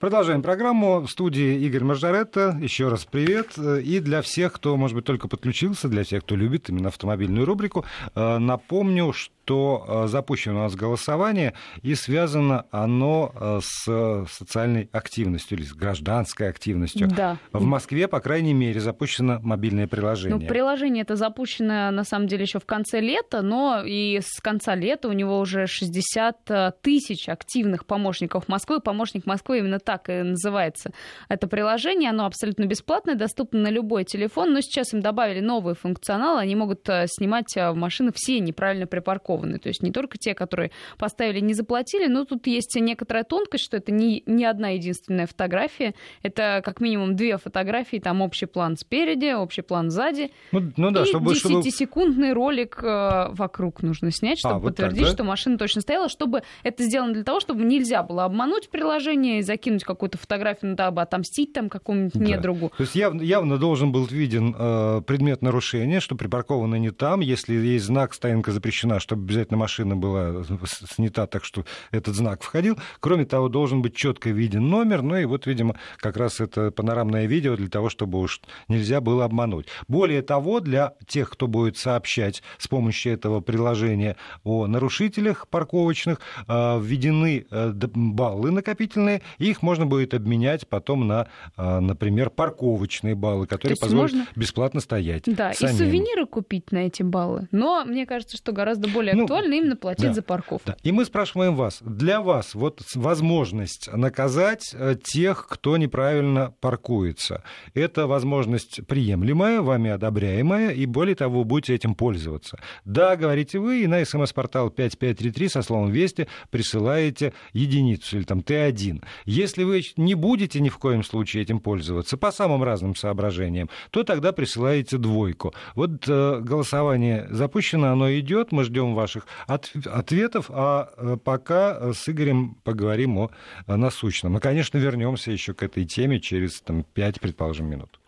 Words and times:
Продолжаем 0.00 0.40
программу. 0.40 1.00
В 1.00 1.10
студии 1.10 1.58
Игорь 1.58 1.84
Мажоретто. 1.84 2.58
Еще 2.58 2.88
раз 2.88 3.04
привет. 3.04 3.58
И 3.58 4.00
для 4.00 4.22
всех, 4.22 4.54
кто, 4.54 4.78
может 4.78 4.96
быть, 4.96 5.04
только 5.04 5.28
подключился, 5.28 5.88
для 5.88 6.04
всех, 6.04 6.24
кто 6.24 6.36
любит 6.36 6.70
именно 6.70 6.88
автомобильную 6.88 7.44
рубрику, 7.44 7.84
э, 8.14 8.38
напомню, 8.38 9.12
что 9.12 9.34
что 9.50 9.84
э, 10.04 10.06
запущено 10.06 10.60
у 10.60 10.62
нас 10.62 10.76
голосование, 10.76 11.54
и 11.82 11.96
связано 11.96 12.66
оно 12.70 13.32
э, 13.34 13.58
с 13.60 14.26
социальной 14.30 14.88
активностью 14.92 15.58
или 15.58 15.64
с 15.64 15.72
гражданской 15.72 16.48
активностью. 16.48 17.08
Да. 17.08 17.36
В 17.52 17.64
Москве, 17.64 18.06
по 18.06 18.20
крайней 18.20 18.54
мере, 18.54 18.78
запущено 18.78 19.40
мобильное 19.42 19.88
приложение. 19.88 20.38
Ну, 20.38 20.46
приложение 20.46 21.02
это 21.02 21.16
запущено, 21.16 21.90
на 21.90 22.04
самом 22.04 22.28
деле, 22.28 22.42
еще 22.42 22.60
в 22.60 22.64
конце 22.64 23.00
лета, 23.00 23.42
но 23.42 23.82
и 23.84 24.20
с 24.22 24.40
конца 24.40 24.76
лета 24.76 25.08
у 25.08 25.12
него 25.12 25.40
уже 25.40 25.66
60 25.66 26.50
э, 26.50 26.72
тысяч 26.80 27.28
активных 27.28 27.86
помощников 27.86 28.46
Москвы. 28.46 28.78
Помощник 28.78 29.26
Москвы 29.26 29.58
именно 29.58 29.80
так 29.80 30.08
и 30.10 30.22
называется. 30.22 30.92
Это 31.28 31.48
приложение, 31.48 32.10
оно 32.10 32.26
абсолютно 32.26 32.66
бесплатное, 32.66 33.16
доступно 33.16 33.58
на 33.58 33.70
любой 33.70 34.04
телефон, 34.04 34.52
но 34.52 34.60
сейчас 34.60 34.94
им 34.94 35.00
добавили 35.00 35.40
новый 35.40 35.74
функционал, 35.74 36.36
они 36.36 36.54
могут 36.54 36.88
снимать 37.06 37.56
в 37.56 37.74
машины 37.74 38.12
все 38.14 38.38
неправильно 38.38 38.86
припаркованные 38.86 39.39
застрахованы. 39.40 39.58
То 39.58 39.68
есть 39.68 39.82
не 39.82 39.90
только 39.90 40.18
те, 40.18 40.34
которые 40.34 40.70
поставили, 40.98 41.40
не 41.40 41.54
заплатили, 41.54 42.06
но 42.06 42.24
тут 42.24 42.46
есть 42.46 42.76
некоторая 42.76 43.24
тонкость, 43.24 43.64
что 43.64 43.76
это 43.76 43.92
не, 43.92 44.22
не 44.26 44.44
одна 44.44 44.70
единственная 44.70 45.26
фотография. 45.26 45.94
Это 46.22 46.62
как 46.64 46.80
минимум 46.80 47.16
две 47.16 47.38
фотографии, 47.38 47.98
там 47.98 48.20
общий 48.22 48.46
план 48.46 48.76
спереди, 48.76 49.32
общий 49.32 49.62
план 49.62 49.90
сзади. 49.90 50.30
Ну, 50.52 50.72
ну 50.76 50.90
да, 50.90 51.02
и 51.02 51.06
чтобы... 51.06 51.32
10-секундный 51.32 52.32
ролик 52.32 52.80
э, 52.82 53.28
вокруг 53.32 53.82
нужно 53.82 54.10
снять, 54.10 54.38
чтобы 54.38 54.56
а, 54.56 54.58
вот 54.58 54.68
подтвердить, 54.68 55.00
так, 55.00 55.08
да? 55.08 55.14
что 55.14 55.24
машина 55.24 55.58
точно 55.58 55.80
стояла, 55.80 56.08
чтобы 56.08 56.42
это 56.62 56.82
сделано 56.82 57.14
для 57.14 57.24
того, 57.24 57.40
чтобы 57.40 57.64
нельзя 57.64 58.02
было 58.02 58.24
обмануть 58.24 58.70
приложение 58.70 59.38
и 59.38 59.42
закинуть 59.42 59.84
какую-то 59.84 60.18
фотографию, 60.18 60.70
ну, 60.70 60.76
дабы 60.76 61.02
отомстить 61.02 61.52
там 61.52 61.68
какому-нибудь 61.68 62.14
да. 62.14 62.24
недругу. 62.24 62.72
То 62.76 62.82
есть 62.82 62.94
явно, 62.94 63.22
явно 63.22 63.58
должен 63.58 63.92
был 63.92 64.04
виден 64.06 64.54
э, 64.56 65.02
предмет 65.06 65.42
нарушения, 65.42 66.00
что 66.00 66.14
припарковано 66.14 66.76
не 66.76 66.90
там, 66.90 67.20
если 67.20 67.54
есть 67.54 67.86
знак 67.86 68.14
«стоянка 68.14 68.52
запрещена», 68.52 69.00
чтобы 69.20 69.24
обязательно 69.24 69.58
машина 69.58 69.96
была 69.96 70.44
снята, 70.64 71.26
так 71.26 71.44
что 71.44 71.64
этот 71.90 72.14
знак 72.14 72.42
входил. 72.42 72.78
Кроме 73.00 73.24
того, 73.24 73.48
должен 73.48 73.82
быть 73.82 73.94
четко 73.94 74.30
виден 74.30 74.68
номер, 74.68 75.02
ну 75.02 75.16
и 75.16 75.24
вот, 75.24 75.46
видимо, 75.46 75.76
как 75.98 76.16
раз 76.16 76.40
это 76.40 76.70
панорамное 76.70 77.26
видео 77.26 77.56
для 77.56 77.68
того, 77.68 77.88
чтобы 77.88 78.18
уж 78.18 78.40
нельзя 78.68 79.00
было 79.00 79.24
обмануть. 79.24 79.66
Более 79.88 80.22
того, 80.22 80.60
для 80.60 80.94
тех, 81.06 81.30
кто 81.30 81.46
будет 81.46 81.76
сообщать 81.76 82.42
с 82.58 82.68
помощью 82.68 83.12
этого 83.12 83.40
приложения 83.40 84.16
о 84.44 84.66
нарушителях 84.66 85.48
парковочных, 85.48 86.20
а, 86.46 86.78
введены 86.78 87.46
э, 87.50 87.72
баллы 87.72 88.50
накопительные, 88.50 89.22
и 89.38 89.50
их 89.50 89.62
можно 89.62 89.86
будет 89.86 90.14
обменять 90.14 90.66
потом 90.68 91.06
на, 91.06 91.28
а, 91.56 91.80
например, 91.80 92.30
парковочные 92.30 93.14
баллы, 93.14 93.46
которые 93.46 93.76
позволят 93.76 94.12
можно... 94.12 94.26
бесплатно 94.36 94.80
стоять. 94.80 95.24
Да, 95.26 95.52
самим. 95.52 95.74
и 95.74 95.78
сувениры 95.78 96.26
купить 96.26 96.72
на 96.72 96.86
эти 96.86 97.02
баллы. 97.02 97.48
Но 97.50 97.84
мне 97.84 98.06
кажется, 98.06 98.36
что 98.36 98.52
гораздо 98.52 98.88
более 98.88 99.09
ну, 99.14 99.24
актуально 99.24 99.54
именно 99.54 99.76
платить 99.76 100.06
да, 100.06 100.14
за 100.14 100.22
парковку. 100.22 100.62
Да. 100.66 100.76
И 100.82 100.92
мы 100.92 101.04
спрашиваем 101.04 101.56
вас, 101.56 101.78
для 101.80 102.20
вас 102.20 102.54
вот 102.54 102.82
возможность 102.94 103.90
наказать 103.92 104.74
э, 104.74 104.96
тех, 105.02 105.46
кто 105.48 105.76
неправильно 105.76 106.54
паркуется, 106.60 107.42
это 107.74 108.06
возможность 108.06 108.86
приемлемая, 108.86 109.60
вами 109.60 109.90
одобряемая, 109.90 110.70
и 110.70 110.86
более 110.86 111.14
того, 111.14 111.44
будете 111.44 111.74
этим 111.74 111.94
пользоваться. 111.94 112.58
Да, 112.84 113.16
говорите 113.16 113.58
вы, 113.58 113.82
и 113.82 113.86
на 113.86 114.04
смс-портал 114.04 114.70
5533 114.70 115.48
со 115.48 115.62
словом 115.62 115.90
«Вести» 115.90 116.28
присылаете 116.50 117.32
единицу 117.52 118.18
или 118.18 118.24
там 118.24 118.40
Т1. 118.40 119.04
Если 119.24 119.64
вы 119.64 119.82
не 119.96 120.14
будете 120.14 120.60
ни 120.60 120.68
в 120.68 120.78
коем 120.78 121.02
случае 121.02 121.42
этим 121.42 121.60
пользоваться 121.60 122.16
по 122.16 122.30
самым 122.32 122.62
разным 122.62 122.94
соображениям, 122.94 123.68
то 123.90 124.02
тогда 124.02 124.32
присылаете 124.32 124.98
двойку. 124.98 125.54
Вот 125.74 126.08
э, 126.08 126.40
голосование 126.40 127.26
запущено, 127.30 127.88
оно 127.88 128.12
идет, 128.12 128.52
мы 128.52 128.64
ждем 128.64 128.94
ваших 129.00 129.26
от, 129.46 129.72
ответов, 129.86 130.50
а 130.50 130.90
э, 130.96 131.16
пока 131.22 131.92
с 131.92 132.08
Игорем 132.08 132.56
поговорим 132.62 133.18
о, 133.18 133.30
о 133.66 133.76
насущном. 133.76 134.32
Мы, 134.32 134.40
конечно, 134.40 134.78
вернемся 134.78 135.32
еще 135.32 135.54
к 135.54 135.62
этой 135.62 135.84
теме 135.84 136.20
через 136.20 136.60
там, 136.60 136.84
5, 136.84 137.20
предположим, 137.20 137.66
минут. 137.66 137.98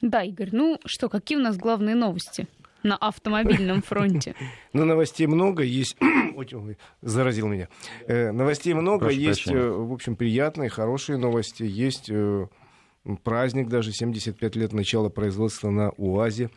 Да, 0.00 0.22
Игорь, 0.22 0.50
ну 0.52 0.78
что, 0.84 1.08
какие 1.08 1.38
у 1.38 1.42
нас 1.42 1.56
главные 1.56 1.94
новости? 1.94 2.46
на 2.84 2.96
автомобильном 2.96 3.80
фронте? 3.80 4.34
Ну, 4.72 4.84
новостей 4.84 5.28
много, 5.28 5.62
есть... 5.62 5.96
Заразил 7.02 7.46
меня. 7.46 7.68
Э, 8.08 8.32
новостей 8.32 8.74
много, 8.74 9.04
Прошу 9.06 9.20
есть, 9.20 9.44
прощения. 9.44 9.66
Э, 9.66 9.70
в 9.70 9.92
общем, 9.92 10.16
приятные, 10.16 10.68
хорошие 10.68 11.16
новости. 11.16 11.62
Есть 11.62 12.10
праздник 13.22 13.68
даже, 13.68 13.92
75 13.92 14.56
лет 14.56 14.72
начала 14.72 15.08
производства 15.08 15.70
на 15.70 15.90
УАЗе 15.90 16.50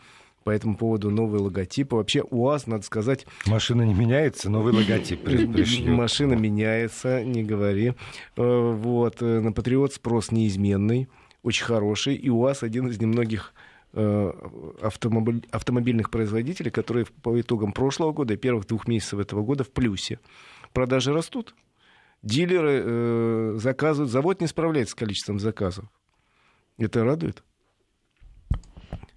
по 0.46 0.52
этому 0.52 0.78
поводу 0.78 1.10
новый 1.10 1.42
логотип. 1.42 1.94
Вообще 1.94 2.22
УАЗ, 2.22 2.68
надо 2.68 2.84
сказать... 2.84 3.26
Машина 3.48 3.82
не 3.82 3.96
меняется, 3.96 4.52
новый 4.52 4.74
логотип 4.74 5.24
пришьют. 5.24 5.88
Машина 5.88 6.36
меняется, 6.36 7.24
не 7.24 7.44
говори. 7.44 7.94
Э, 8.38 8.72
вот. 8.72 9.24
Э, 9.24 9.40
на 9.40 9.52
Патриот 9.52 9.94
спрос 9.96 10.32
неизменный, 10.32 11.10
очень 11.42 11.66
хороший. 11.66 12.14
И 12.14 12.30
УАЗ 12.30 12.62
один 12.62 12.88
из 12.90 13.02
немногих 13.02 13.56
э, 13.94 14.32
автомобиль, 14.84 15.48
автомобильных 15.50 16.12
производителей, 16.12 16.70
которые 16.70 17.08
по 17.24 17.42
итогам 17.42 17.74
прошлого 17.74 18.12
года 18.12 18.36
и 18.36 18.38
первых 18.38 18.68
двух 18.68 18.88
месяцев 18.88 19.20
этого 19.20 19.42
года 19.42 19.64
в 19.64 19.72
плюсе. 19.72 20.20
Продажи 20.74 21.12
растут, 21.12 21.56
дилеры 22.22 22.84
э, 22.86 23.54
заказывают, 23.58 24.12
завод 24.12 24.42
не 24.42 24.48
справляется 24.48 24.92
с 24.92 24.96
количеством 24.96 25.40
заказов. 25.40 25.86
Это 26.78 27.04
радует. 27.04 27.44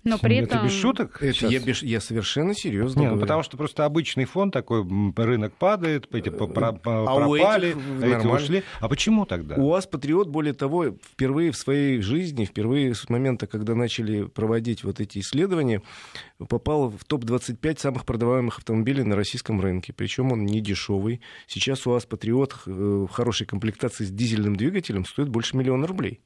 Но 0.04 0.18
при 0.18 0.36
этом... 0.36 0.58
Это 0.58 0.66
без 0.66 0.72
шуток? 0.72 1.22
Это 1.22 1.46
я, 1.46 1.60
без... 1.60 1.82
я 1.82 2.00
совершенно 2.00 2.54
серьезно 2.54 3.00
Не, 3.00 3.10
ну, 3.10 3.20
потому 3.20 3.42
что 3.42 3.56
просто 3.56 3.84
обычный 3.84 4.24
фон 4.24 4.50
такой, 4.50 4.86
рынок 5.16 5.54
падает, 5.54 6.08
эти 6.14 6.28
а 6.28 6.32
пропали, 6.32 7.76
а 8.02 8.06
эти 8.06 8.26
ушли. 8.26 8.62
А 8.80 8.88
почему 8.88 9.26
тогда? 9.26 9.56
У 9.56 9.68
вас 9.68 9.86
Патриот, 9.86 10.28
более 10.28 10.54
того, 10.54 10.96
впервые 11.12 11.50
в 11.50 11.56
своей 11.56 12.00
жизни, 12.00 12.44
впервые 12.44 12.94
с 12.94 13.08
момента, 13.08 13.46
когда 13.46 13.74
начали 13.74 14.24
проводить 14.24 14.84
вот 14.84 15.00
эти 15.00 15.18
исследования, 15.18 15.82
попал 16.48 16.90
в 16.90 17.04
топ-25 17.04 17.78
самых 17.78 18.04
продаваемых 18.04 18.58
автомобилей 18.58 19.02
на 19.02 19.16
российском 19.16 19.60
рынке. 19.60 19.92
Причем 19.92 20.32
он 20.32 20.46
не 20.46 20.60
дешевый. 20.60 21.20
Сейчас 21.46 21.86
у 21.86 21.90
вас 21.90 22.06
Патриот 22.06 22.54
э, 22.66 22.70
в 22.70 23.08
хорошей 23.08 23.46
комплектации 23.46 24.04
с 24.04 24.10
дизельным 24.10 24.56
двигателем 24.56 25.04
стоит 25.04 25.28
больше 25.28 25.56
миллиона 25.56 25.86
рублей. 25.86 26.20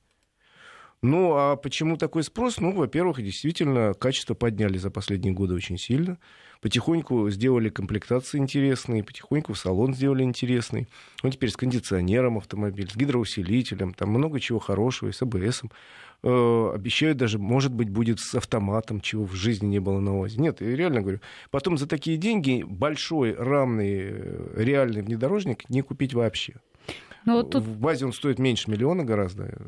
Ну, 1.02 1.34
а 1.34 1.56
почему 1.56 1.96
такой 1.96 2.22
спрос? 2.22 2.60
Ну, 2.60 2.70
во-первых, 2.70 3.20
действительно, 3.20 3.92
качество 3.92 4.34
подняли 4.34 4.78
за 4.78 4.90
последние 4.90 5.34
годы 5.34 5.54
очень 5.54 5.76
сильно. 5.76 6.16
Потихоньку 6.60 7.28
сделали 7.28 7.70
комплектации 7.70 8.38
интересные, 8.38 9.02
потихоньку 9.02 9.56
салон 9.56 9.94
сделали 9.94 10.22
интересный. 10.22 10.86
Ну, 11.24 11.30
теперь 11.30 11.50
с 11.50 11.56
кондиционером 11.56 12.38
автомобиль, 12.38 12.88
с 12.88 12.94
гидроусилителем, 12.94 13.94
там 13.94 14.10
много 14.10 14.38
чего 14.38 14.60
хорошего, 14.60 15.08
и 15.08 15.12
с 15.12 15.20
АБСом. 15.22 15.72
Э, 16.22 16.70
обещают 16.72 17.18
даже, 17.18 17.40
может 17.40 17.72
быть, 17.74 17.90
будет 17.90 18.20
с 18.20 18.36
автоматом, 18.36 19.00
чего 19.00 19.24
в 19.24 19.34
жизни 19.34 19.66
не 19.66 19.80
было 19.80 19.98
на 19.98 20.20
УАЗе. 20.20 20.40
Нет, 20.40 20.60
я 20.60 20.76
реально 20.76 21.00
говорю. 21.00 21.18
Потом 21.50 21.78
за 21.78 21.88
такие 21.88 22.16
деньги 22.16 22.62
большой, 22.64 23.34
рамный, 23.34 24.02
э, 24.02 24.52
реальный 24.54 25.02
внедорожник 25.02 25.68
не 25.68 25.82
купить 25.82 26.14
вообще. 26.14 26.54
Ну, 27.24 27.38
вот 27.38 27.50
тут... 27.50 27.64
В 27.64 27.80
базе 27.80 28.06
он 28.06 28.12
стоит 28.12 28.38
меньше 28.38 28.70
миллиона 28.70 29.04
гораздо. 29.04 29.66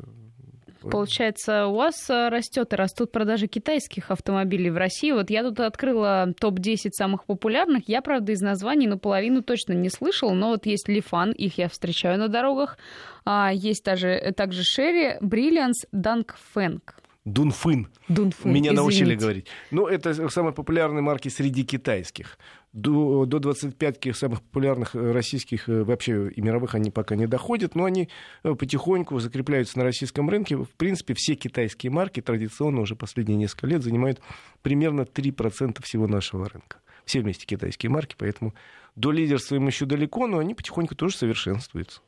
Получается, 0.89 1.67
у 1.67 1.75
вас 1.75 2.09
э, 2.09 2.29
растет 2.29 2.73
и 2.73 2.75
растут 2.75 3.11
продажи 3.11 3.47
китайских 3.47 4.11
автомобилей 4.11 4.69
в 4.69 4.77
России. 4.77 5.11
Вот 5.11 5.29
я 5.29 5.43
тут 5.43 5.59
открыла 5.59 6.33
топ-10 6.39 6.91
самых 6.91 7.25
популярных. 7.25 7.87
Я, 7.87 8.01
правда, 8.01 8.31
из 8.31 8.41
названий 8.41 8.87
наполовину 8.87 9.41
точно 9.41 9.73
не 9.73 9.89
слышал, 9.89 10.33
но 10.33 10.49
вот 10.49 10.65
есть 10.65 10.87
Лифан, 10.87 11.31
их 11.31 11.57
я 11.57 11.69
встречаю 11.69 12.19
на 12.19 12.27
дорогах. 12.27 12.77
А, 13.25 13.51
есть 13.53 13.83
даже, 13.83 14.33
также 14.35 14.63
Шерри, 14.63 15.17
Бриллианс, 15.21 15.85
Данк 15.91 16.35
Фэнк. 16.53 16.95
Дунфын. 17.25 17.87
Дунфын. 18.07 18.51
Меня 18.51 18.71
извините. 18.71 18.81
научили 18.81 19.15
говорить. 19.15 19.47
Ну, 19.71 19.87
это 19.87 20.29
самые 20.29 20.53
популярные 20.53 21.01
марки 21.01 21.29
среди 21.29 21.65
китайских. 21.65 22.37
До, 22.75 23.25
до 23.25 23.39
25 23.39 24.13
самых 24.13 24.41
популярных 24.41 24.97
э, 24.97 25.11
российских, 25.13 25.69
э, 25.69 25.85
вообще 25.85 26.29
и 26.29 26.41
мировых 26.41 26.75
они 26.75 26.91
пока 26.91 27.15
не 27.15 27.25
доходят, 27.25 27.73
но 27.73 27.85
они 27.85 28.09
э, 28.43 28.53
потихоньку 28.53 29.17
закрепляются 29.19 29.77
на 29.77 29.85
российском 29.85 30.29
рынке. 30.29 30.57
В 30.57 30.69
принципе, 30.71 31.13
все 31.13 31.35
китайские 31.35 31.89
марки 31.89 32.21
традиционно 32.21 32.81
уже 32.81 32.97
последние 32.97 33.37
несколько 33.37 33.67
лет 33.67 33.81
занимают 33.81 34.19
примерно 34.61 35.03
3% 35.03 35.81
всего 35.83 36.05
нашего 36.05 36.49
рынка. 36.49 36.79
Все 37.05 37.21
вместе 37.21 37.45
китайские 37.45 37.89
марки, 37.89 38.15
поэтому 38.17 38.53
до 38.97 39.11
лидерства 39.11 39.55
им 39.55 39.67
еще 39.67 39.85
далеко, 39.85 40.27
но 40.27 40.39
они 40.39 40.53
потихоньку 40.53 40.95
тоже 40.95 41.15
совершенствуются. 41.15 42.01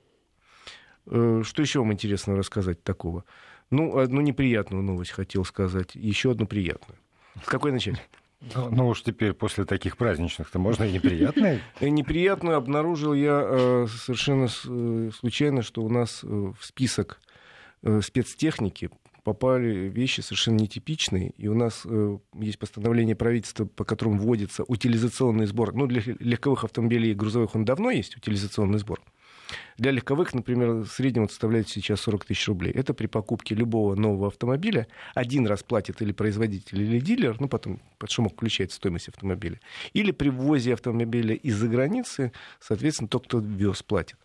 Что 1.06 1.62
еще 1.62 1.80
вам 1.80 1.94
интересно 1.94 2.36
рассказать 2.36 2.84
такого? 2.84 3.24
Ну, 3.70 3.98
одну 4.00 4.20
неприятную 4.20 4.84
новость 4.84 5.12
хотел 5.12 5.46
сказать, 5.46 5.96
еще 5.96 6.32
одну 6.32 6.46
приятную. 6.46 7.00
С 7.42 7.48
какой 7.48 7.72
начать? 7.72 8.06
Ну, 8.40 8.70
ну 8.72 8.88
уж 8.88 9.02
теперь 9.02 9.34
после 9.34 9.66
таких 9.66 9.98
праздничных-то 9.98 10.60
можно 10.60 10.84
и 10.84 10.92
неприятные. 10.92 11.62
Неприятную 11.82 12.58
обнаружил 12.58 13.14
я 13.14 13.42
э, 13.44 13.88
совершенно 13.90 14.48
э, 14.48 15.12
случайно, 15.18 15.64
что 15.64 15.82
у 15.84 15.90
нас 15.90 16.22
э, 16.24 16.28
в 16.28 16.64
список 16.64 17.20
спецтехники 18.02 18.90
попали 19.24 19.88
вещи 19.88 20.22
совершенно 20.22 20.58
нетипичные. 20.58 21.30
И 21.38 21.48
у 21.48 21.54
нас 21.54 21.86
есть 22.34 22.58
постановление 22.58 23.16
правительства, 23.16 23.66
по 23.66 23.86
которому 23.86 24.20
вводится 24.20 24.64
утилизационный 24.64 25.46
сбор. 25.46 25.76
Ну, 25.76 25.86
для 25.86 26.02
легковых 26.20 26.64
автомобилей 26.64 27.12
и 27.12 27.14
грузовых 27.14 27.54
он 27.56 27.66
давно 27.66 27.92
есть, 27.92 28.18
утилизационный 28.18 28.80
сбор. 28.80 29.00
Для 29.78 29.92
легковых, 29.92 30.34
например, 30.34 30.72
в 30.72 30.88
среднем 30.88 31.30
составляет 31.30 31.70
сейчас 31.70 32.02
40 32.02 32.26
тысяч 32.26 32.48
рублей. 32.48 32.72
Это 32.74 32.94
при 32.94 33.08
покупке 33.08 33.56
любого 33.56 33.96
нового 33.96 34.28
автомобиля 34.28 34.88
один 35.14 35.46
раз 35.48 35.64
платит 35.64 36.02
или 36.02 36.12
производитель, 36.12 36.82
или 36.82 37.00
дилер, 37.00 37.38
ну, 37.40 37.48
потом 37.48 37.80
под 37.98 38.10
шумок 38.10 38.34
включает 38.34 38.72
стоимость 38.72 39.10
автомобиля. 39.10 39.60
Или 39.94 40.12
при 40.12 40.30
ввозе 40.30 40.74
автомобиля 40.74 41.36
из-за 41.36 41.68
границы, 41.68 42.32
соответственно, 42.60 43.08
тот, 43.08 43.28
кто 43.28 43.40
вез, 43.40 43.84
платит. 43.84 44.18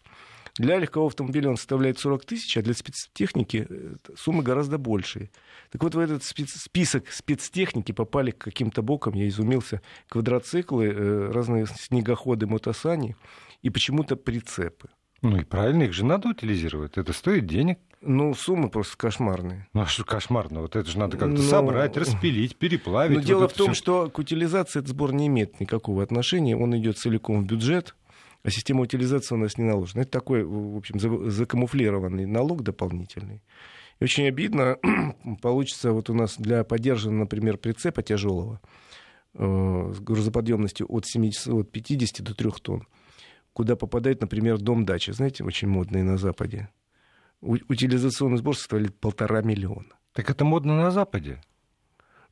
Для 0.57 0.79
легкового 0.79 1.09
автомобиля 1.09 1.49
он 1.49 1.57
составляет 1.57 1.99
40 1.99 2.27
тысяч, 2.27 2.59
а 2.59 2.63
для 2.63 2.75
спецтехники 2.75 3.67
э, 3.69 3.95
суммы 4.17 4.43
гораздо 4.43 4.77
большие. 4.77 5.31
Так 5.71 5.83
вот, 5.83 5.95
в 5.95 5.99
этот 5.99 6.25
список 6.25 7.11
спецтехники 7.11 7.93
попали 7.93 8.33
каким-то 8.33 8.83
боком, 8.83 9.15
я 9.15 9.27
изумился, 9.29 9.81
квадроциклы, 10.09 10.89
э, 10.89 11.31
разные 11.31 11.67
снегоходы, 11.67 12.47
мотосани 12.47 13.17
и 13.63 13.71
почему-то 13.71 14.15
прицепы. 14.17 14.91
Ну 15.23 15.37
и 15.37 15.45
правильно, 15.45 15.85
их 15.85 15.93
же 15.93 16.05
надо 16.05 16.29
утилизировать. 16.29 16.99
Это 16.99 17.13
стоит 17.13 17.47
денег. 17.47 17.79
Ну, 18.01 18.35
суммы 18.35 18.69
просто 18.69 18.97
кошмарные. 18.97 19.69
Ну, 19.73 19.83
а 19.83 19.87
что 19.87 20.05
кошмарно? 20.05 20.61
Вот 20.61 20.75
это 20.75 20.91
же 20.91 20.99
надо 20.99 21.17
как-то 21.17 21.41
Но... 21.41 21.49
собрать, 21.49 21.97
распилить, 21.97 22.57
переплавить. 22.57 23.15
Но 23.15 23.21
вот 23.21 23.27
дело 23.27 23.49
в 23.49 23.53
том, 23.53 23.73
всё... 23.73 23.75
что 23.75 24.11
к 24.11 24.19
утилизации 24.19 24.81
этот 24.81 24.91
сбор 24.91 25.13
не 25.13 25.29
имеет 25.29 25.61
никакого 25.61 26.03
отношения. 26.03 26.57
Он 26.57 26.77
идет 26.77 26.99
целиком 26.99 27.45
в 27.45 27.47
бюджет, 27.47 27.95
а 28.43 28.51
система 28.51 28.83
утилизации 28.83 29.37
у 29.37 29.39
нас 29.39 29.57
не 29.57 29.65
наложена. 29.65 30.01
Это 30.03 30.11
такой, 30.11 30.43
в 30.43 30.77
общем, 30.77 30.99
закамуфлированный 31.31 32.27
налог 32.27 32.63
дополнительный. 32.63 33.41
И 34.01 34.05
очень 34.05 34.27
обидно 34.27 34.79
получится 35.41 35.93
вот 35.93 36.11
у 36.11 36.15
нас 36.15 36.35
для 36.37 36.65
поддержанного, 36.65 37.21
например, 37.21 37.59
прицепа 37.59 38.03
тяжелого 38.03 38.61
э, 39.35 39.93
с 39.95 40.01
грузоподъемностью 40.01 40.87
от, 40.89 41.07
70, 41.07 41.47
от 41.47 41.71
50 41.71 42.23
до 42.25 42.35
3 42.35 42.51
тонн 42.61 42.87
куда 43.53 43.77
попадает, 43.77 44.21
например, 44.21 44.59
дом-дача. 44.59 45.13
Знаете, 45.13 45.45
очень 45.45 45.69
модные 45.69 46.05
на 46.05 46.17
Западе. 46.17 46.69
У- 47.41 47.57
утилизационный 47.69 48.39
сбор 48.39 48.57
составляет 48.57 48.99
полтора 48.99 49.43
миллиона. 49.43 49.89
Так 50.13 50.31
это 50.31 50.45
модно 50.45 50.77
на 50.77 50.91
Западе. 50.91 51.41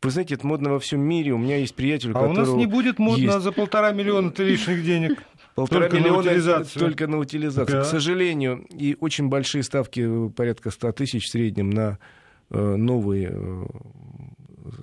Вы 0.03 0.11
знаете, 0.11 0.35
это 0.35 0.47
модно 0.47 0.71
во 0.71 0.79
всем 0.79 1.01
мире. 1.01 1.33
У 1.33 1.39
меня 1.39 1.57
есть 1.57 1.75
приятель, 1.75 2.13
А 2.15 2.23
у 2.23 2.33
нас 2.33 2.49
не 2.49 2.67
будет 2.67 2.99
модно 2.99 3.23
есть... 3.23 3.41
за 3.41 3.53
полтора 3.53 3.93
миллиона 3.93 4.33
лишних 4.39 4.83
денег. 4.85 5.23
Полтора 5.55 5.83
только 5.89 5.97
миллиона 5.99 6.23
на 6.23 6.31
утилизацию. 6.31 6.81
только 6.81 7.07
на 7.07 7.19
утилизацию. 7.19 7.79
Да. 7.81 7.83
К 7.83 7.87
сожалению, 7.87 8.65
и 8.71 8.97
очень 9.01 9.29
большие 9.29 9.63
ставки, 9.63 10.29
порядка 10.31 10.71
100 10.71 10.93
тысяч 10.93 11.25
в 11.25 11.31
среднем 11.31 11.69
на 11.71 11.99
э, 12.51 12.77
новые 12.77 13.31
э, 13.33 13.65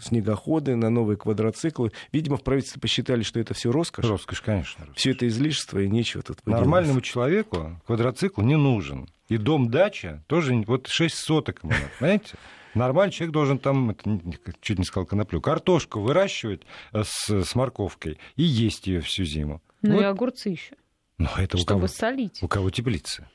снегоходы, 0.01 0.75
на 0.75 0.89
новые 0.89 1.17
квадроциклы. 1.17 1.91
Видимо, 2.11 2.37
в 2.37 2.43
правительстве 2.43 2.81
посчитали, 2.81 3.23
что 3.23 3.39
это 3.39 3.53
все 3.53 3.71
роскошь. 3.71 4.05
Роскошь, 4.05 4.41
конечно. 4.41 4.85
Роскошь. 4.85 4.97
Все 4.97 5.11
это 5.11 5.27
излишество, 5.27 5.79
и 5.79 5.89
нечего 5.89 6.23
тут 6.23 6.41
поделать. 6.41 6.61
Нормальному 6.61 7.01
человеку 7.01 7.79
квадроцикл 7.85 8.41
не 8.41 8.55
нужен. 8.55 9.09
И 9.29 9.37
дом-дача 9.37 10.23
тоже, 10.27 10.63
вот 10.67 10.87
6 10.87 11.15
соток 11.15 11.63
ему 11.63 11.73
понимаете? 11.99 12.35
Нормальный 12.73 13.11
человек 13.11 13.33
должен 13.33 13.59
там, 13.59 13.89
это, 13.89 14.19
чуть 14.61 14.77
не 14.77 14.85
сказал 14.85 15.05
коноплю, 15.05 15.41
картошку 15.41 15.99
выращивать 15.99 16.61
э, 16.93 17.03
с, 17.03 17.43
с 17.43 17.55
морковкой 17.55 18.19
и 18.35 18.43
есть 18.43 18.87
ее 18.87 19.01
всю 19.01 19.23
зиму. 19.25 19.61
Ну 19.81 19.95
вот. 19.95 20.01
и 20.01 20.03
огурцы 20.03 20.49
еще. 20.49 20.75
Но 21.17 21.29
это 21.37 21.57
Чтобы 21.57 21.61
у 21.61 21.65
кого, 21.65 21.87
солить. 21.87 22.43
У 22.43 22.47
кого 22.47 22.69
теплица. 22.69 23.27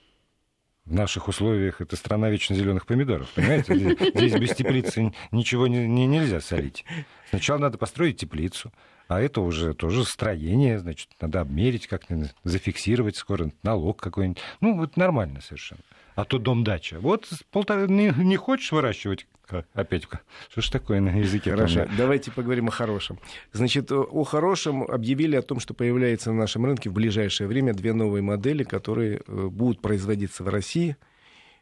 В 0.85 0.95
наших 0.95 1.29
условиях 1.29 1.81
это 1.81 1.95
страна 1.97 2.29
вечно 2.29 2.57
зеленых 2.57 2.87
помидоров, 2.87 3.31
понимаете? 3.35 3.75
Здесь 4.15 4.35
без 4.35 4.55
теплицы 4.55 5.13
ничего 5.31 5.69
не, 5.69 5.87
не, 5.87 6.07
нельзя 6.07 6.41
солить. 6.41 6.85
Сначала 7.31 7.59
надо 7.59 7.79
построить 7.79 8.17
теплицу, 8.17 8.73
а 9.07 9.21
это 9.21 9.43
уже 9.43 9.75
тоже 9.75 10.05
строение, 10.05 10.81
значит, 10.81 11.11
надо 11.21 11.41
обмерить 11.41 11.87
как-то, 11.87 12.31
зафиксировать 12.43 13.17
скоро, 13.17 13.53
налог 13.63 14.01
какой-нибудь. 14.01 14.43
Ну, 14.61 14.77
вот 14.77 14.97
нормально 14.97 15.41
совершенно. 15.41 15.83
А 16.15 16.25
то 16.25 16.39
дом-дача. 16.39 17.01
Вот 17.01 17.29
полтора... 17.51 17.87
не, 17.87 18.13
не 18.17 18.37
хочешь 18.37 18.73
выращивать 18.73 19.27
Опять, 19.75 20.07
что 20.49 20.61
ж 20.61 20.71
такое 20.71 21.01
на 21.01 21.11
языке? 21.11 21.51
Хорошо, 21.51 21.87
давайте 21.97 22.31
поговорим 22.31 22.69
о 22.69 22.71
хорошем. 22.71 23.19
Значит, 23.53 23.93
о 23.93 24.25
хорошем 24.25 24.83
объявили 24.83 25.37
о 25.37 25.43
том, 25.43 25.61
что 25.61 25.75
появляется 25.75 26.33
на 26.33 26.39
нашем 26.39 26.65
рынке 26.65 26.91
в 26.91 26.93
ближайшее 26.93 27.49
время 27.49 27.75
две 27.75 27.93
новые 27.93 28.23
модели, 28.23 28.65
которые 28.65 29.21
э, 29.27 29.47
будут 29.49 29.81
производиться 29.81 30.45
в 30.45 30.49
России. 30.49 30.97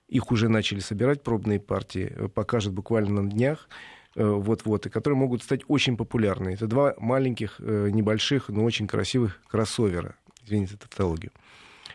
Их 0.08 0.31
уже 0.31 0.49
начали 0.49 0.81
собирать, 0.81 1.23
пробные 1.23 1.61
партии, 1.61 2.12
э, 2.14 2.29
покажут 2.29 2.75
буквально 2.75 3.23
на 3.23 3.31
днях 3.31 3.69
э, 4.14 4.25
вот-вот, 4.25 4.87
и 4.87 4.91
которые 4.91 5.19
могут 5.19 5.43
стать 5.43 5.62
очень 5.69 5.97
популярны. 5.97 6.50
Это 6.50 6.67
два 6.67 6.94
маленьких, 6.99 7.58
небольших, 7.58 8.49
но 8.49 8.64
очень 8.64 8.87
красивых 8.87 9.41
кроссовера. 9.49 10.17
Извините 10.44 10.73
за 10.73 10.79
тавтологию. 10.79 11.32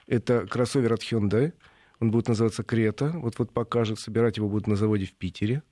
Это 0.08 0.46
кроссовер 0.48 0.94
от 0.94 1.02
Hyundai. 1.02 1.54
Он 2.00 2.12
будет 2.12 2.28
называться 2.28 2.64
Крета. 2.64 3.12
Вот-вот 3.16 3.52
покажет. 3.52 4.00
Собирать 4.00 4.38
его 4.38 4.50
будут 4.50 4.68
на 4.68 4.76
заводе 4.76 5.06
в 5.06 5.14
Питере 5.14 5.64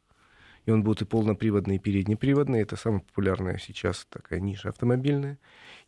и 0.65 0.71
он 0.71 0.83
будет 0.83 1.01
и 1.01 1.05
полноприводный, 1.05 1.75
и 1.75 1.79
переднеприводный. 1.79 2.61
Это 2.61 2.75
самая 2.75 3.01
популярная 3.01 3.57
сейчас 3.57 4.07
такая 4.09 4.39
ниша 4.39 4.69
автомобильная. 4.69 5.37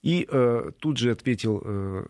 И 0.02 0.28
э, 0.30 0.72
тут 0.80 0.98
же 0.98 1.12
ответил 1.12 1.62
э, 1.64 2.06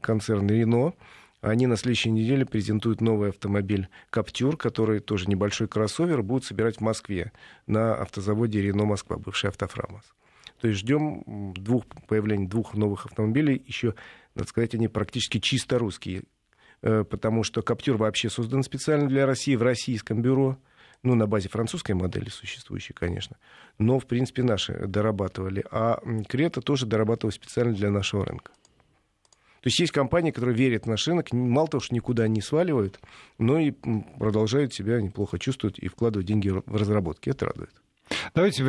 концерн 0.00 0.46
Renault. 0.46 0.94
Они 1.40 1.66
на 1.66 1.76
следующей 1.76 2.10
неделе 2.10 2.44
презентуют 2.44 3.00
новый 3.00 3.30
автомобиль 3.30 3.88
Каптюр, 4.10 4.58
который 4.58 5.00
тоже 5.00 5.26
небольшой 5.26 5.68
кроссовер, 5.68 6.22
будут 6.22 6.44
собирать 6.44 6.76
в 6.76 6.80
Москве 6.80 7.32
на 7.66 7.94
автозаводе 7.94 8.62
Renault 8.68 8.84
Москва, 8.84 9.16
бывший 9.16 9.48
автофрамос. 9.48 10.04
То 10.60 10.68
есть 10.68 10.80
ждем 10.80 11.54
двух, 11.54 11.84
появления 12.06 12.46
двух 12.46 12.74
новых 12.74 13.06
автомобилей. 13.06 13.62
Еще, 13.66 13.94
надо 14.34 14.48
сказать, 14.50 14.74
они 14.74 14.88
практически 14.88 15.38
чисто 15.38 15.78
русские, 15.78 16.24
потому 16.80 17.42
что 17.42 17.62
Каптюр 17.62 17.96
вообще 17.96 18.30
создан 18.30 18.62
специально 18.62 19.08
для 19.08 19.26
России 19.26 19.56
в 19.56 19.62
российском 19.62 20.22
бюро 20.22 20.58
ну, 21.02 21.14
на 21.14 21.26
базе 21.26 21.48
французской 21.48 21.92
модели 21.92 22.28
существующей, 22.28 22.92
конечно, 22.92 23.36
но, 23.78 23.98
в 23.98 24.06
принципе, 24.06 24.42
наши 24.42 24.86
дорабатывали. 24.86 25.64
А 25.70 26.00
Крета 26.28 26.60
тоже 26.60 26.86
дорабатывала 26.86 27.32
специально 27.32 27.72
для 27.72 27.90
нашего 27.90 28.24
рынка. 28.24 28.52
То 29.62 29.66
есть 29.66 29.78
есть 29.78 29.92
компании, 29.92 30.30
которые 30.30 30.56
верят 30.56 30.84
в 30.84 30.88
наш 30.88 31.06
рынок, 31.06 31.32
мало 31.32 31.68
того, 31.68 31.82
что 31.82 31.94
никуда 31.94 32.26
не 32.28 32.40
сваливают, 32.40 32.98
но 33.38 33.58
и 33.58 33.72
продолжают 34.18 34.72
себя 34.72 35.00
неплохо 35.02 35.38
чувствовать 35.38 35.78
и 35.78 35.88
вкладывать 35.88 36.26
деньги 36.26 36.48
в 36.48 36.62
разработки. 36.74 37.28
Это 37.28 37.46
радует. 37.46 37.72
Давайте 38.34 38.64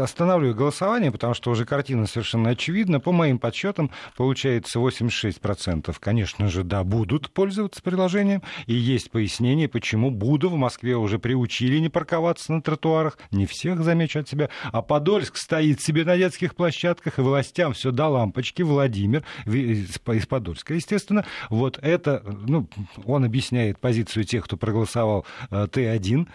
останавливаю 0.00 0.54
голосование, 0.54 1.10
потому 1.10 1.34
что 1.34 1.50
уже 1.50 1.64
картина 1.64 2.06
совершенно 2.06 2.50
очевидна. 2.50 3.00
По 3.00 3.12
моим 3.12 3.38
подсчетам, 3.38 3.90
получается 4.16 4.78
86%, 4.78 5.94
конечно 5.98 6.48
же, 6.48 6.62
да, 6.64 6.84
будут 6.84 7.30
пользоваться 7.30 7.82
приложением. 7.82 8.42
И 8.66 8.74
есть 8.74 9.10
пояснение, 9.10 9.68
почему 9.68 10.10
буду. 10.10 10.48
В 10.48 10.56
Москве 10.56 10.96
уже 10.96 11.18
приучили 11.18 11.78
не 11.78 11.88
парковаться 11.88 12.52
на 12.52 12.62
тротуарах. 12.62 13.18
Не 13.30 13.46
всех, 13.46 13.82
замечу 13.82 14.20
от 14.20 14.28
себя. 14.28 14.50
А 14.64 14.82
Подольск 14.82 15.36
стоит 15.36 15.80
себе 15.80 16.04
на 16.04 16.16
детских 16.16 16.54
площадках, 16.54 17.18
и 17.18 17.22
властям 17.22 17.72
все 17.72 17.90
до 17.90 18.08
лампочки. 18.08 18.62
Владимир 18.62 19.24
из 19.46 19.98
Подольска, 20.26 20.74
естественно. 20.74 21.24
Вот 21.50 21.78
это, 21.82 22.22
ну, 22.46 22.68
он 23.04 23.24
объясняет 23.24 23.78
позицию 23.78 24.24
тех, 24.24 24.44
кто 24.44 24.56
проголосовал 24.56 25.26
э, 25.50 25.66
Т1. 25.66 26.26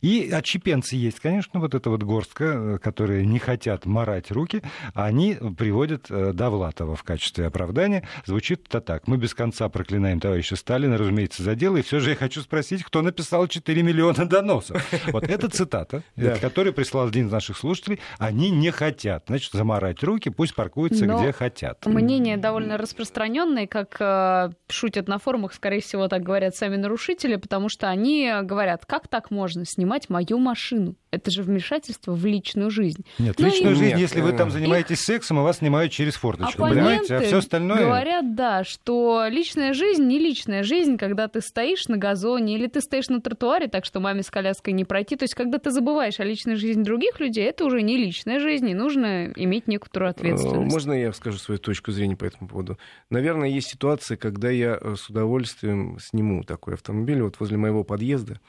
И 0.00 0.30
отщепенцы 0.30 0.96
есть, 0.96 1.20
конечно, 1.20 1.60
вот 1.60 1.74
эта 1.74 1.88
вот 1.88 2.02
горстка, 2.02 2.44
э, 2.44 2.78
которые 2.82 3.24
не 3.24 3.38
хотят 3.38 3.86
морать 3.86 4.30
руки, 4.30 4.62
они 4.94 5.38
приводят 5.56 6.06
э, 6.10 6.32
Довлатова 6.32 6.96
в 6.96 7.02
качестве 7.04 7.46
оправдания. 7.46 8.06
Звучит 8.26 8.66
это 8.68 8.80
так. 8.80 9.06
Мы 9.06 9.16
без 9.16 9.34
конца 9.34 9.68
проклинаем 9.68 10.20
товарища 10.20 10.56
Сталина, 10.56 10.98
разумеется, 10.98 11.42
за 11.42 11.54
дело. 11.54 11.76
И 11.76 11.82
все 11.82 12.00
же 12.00 12.10
я 12.10 12.16
хочу 12.16 12.40
спросить, 12.42 12.82
кто 12.82 13.02
написал 13.02 13.46
4 13.46 13.82
миллиона 13.82 14.26
доносов. 14.26 14.84
Вот 15.12 15.24
эта 15.24 15.48
цитата, 15.48 16.02
которую 16.40 16.74
прислал 16.74 17.06
один 17.06 17.28
из 17.28 17.32
наших 17.32 17.56
слушателей. 17.56 18.00
Они 18.18 18.50
не 18.50 18.70
хотят, 18.70 19.24
значит, 19.28 19.52
заморать 19.52 20.02
руки, 20.02 20.30
пусть 20.30 20.54
паркуются 20.54 21.06
где 21.06 21.32
хотят. 21.32 21.86
Мнение 21.86 22.36
довольно 22.36 22.76
распространенное, 22.76 23.66
как 23.66 23.96
э, 24.00 24.50
шутят 24.68 25.08
на 25.08 25.18
форумах, 25.18 25.54
скорее 25.54 25.80
всего, 25.80 26.08
так 26.08 26.22
говорят 26.22 26.56
сами 26.56 26.76
нарушители, 26.76 27.36
потому 27.36 27.68
что 27.68 27.88
они 27.88 28.30
говорят, 28.42 28.84
как 28.86 29.08
так 29.08 29.30
можно 29.30 29.43
можно 29.44 29.66
снимать 29.66 30.08
мою 30.08 30.38
машину? 30.38 30.96
Это 31.10 31.30
же 31.30 31.42
вмешательство 31.42 32.12
в 32.12 32.24
личную 32.24 32.70
жизнь. 32.70 33.04
Нет, 33.18 33.36
Ну, 33.38 33.44
личную 33.46 33.72
и- 33.72 33.76
жизнь, 33.76 33.90
Нет, 33.90 33.98
если 34.00 34.22
вы 34.22 34.32
там 34.32 34.50
занимаетесь 34.50 35.00
сексом, 35.00 35.38
и 35.38 35.42
вас 35.42 35.58
снимают 35.58 35.92
через 35.92 36.14
форточку, 36.14 36.64
Оппоненты 36.64 36.80
понимаете? 37.08 37.16
А 37.16 37.20
все 37.20 37.36
остальное... 37.38 37.84
говорят, 37.84 38.34
да, 38.34 38.64
что 38.64 39.26
личная 39.28 39.74
жизнь 39.74 40.02
не 40.06 40.18
личная 40.18 40.62
жизнь, 40.62 40.96
когда 40.96 41.28
ты 41.28 41.42
стоишь 41.42 41.88
на 41.88 41.98
газоне 41.98 42.54
или 42.56 42.66
ты 42.68 42.80
стоишь 42.80 43.08
на 43.10 43.20
тротуаре, 43.20 43.68
так 43.68 43.84
что 43.84 44.00
маме 44.00 44.22
с 44.22 44.30
коляской 44.30 44.72
не 44.72 44.84
пройти. 44.86 45.14
То 45.16 45.24
есть, 45.24 45.34
когда 45.34 45.58
ты 45.58 45.70
забываешь 45.70 46.18
о 46.20 46.24
личной 46.24 46.56
жизни 46.56 46.82
других 46.82 47.20
людей, 47.20 47.44
это 47.44 47.66
уже 47.66 47.82
не 47.82 47.98
личная 47.98 48.40
жизнь, 48.40 48.68
и 48.70 48.74
нужно 48.74 49.26
иметь 49.36 49.68
некоторую 49.68 50.10
ответственность. 50.10 50.72
Э, 50.72 50.74
Можно 50.74 50.92
я 50.94 51.12
скажу 51.12 51.36
свою 51.36 51.58
точку 51.60 51.92
зрения 51.92 52.16
по 52.16 52.24
этому 52.24 52.48
поводу? 52.48 52.78
Наверное, 53.10 53.50
есть 53.50 53.68
ситуации, 53.68 54.16
когда 54.16 54.48
я 54.50 54.78
э, 54.80 54.94
с 54.98 55.10
удовольствием 55.10 55.98
сниму 56.00 56.42
такой 56.44 56.74
автомобиль. 56.74 57.20
Вот 57.22 57.38
возле 57.38 57.56
моего 57.58 57.84
подъезда 57.84 58.40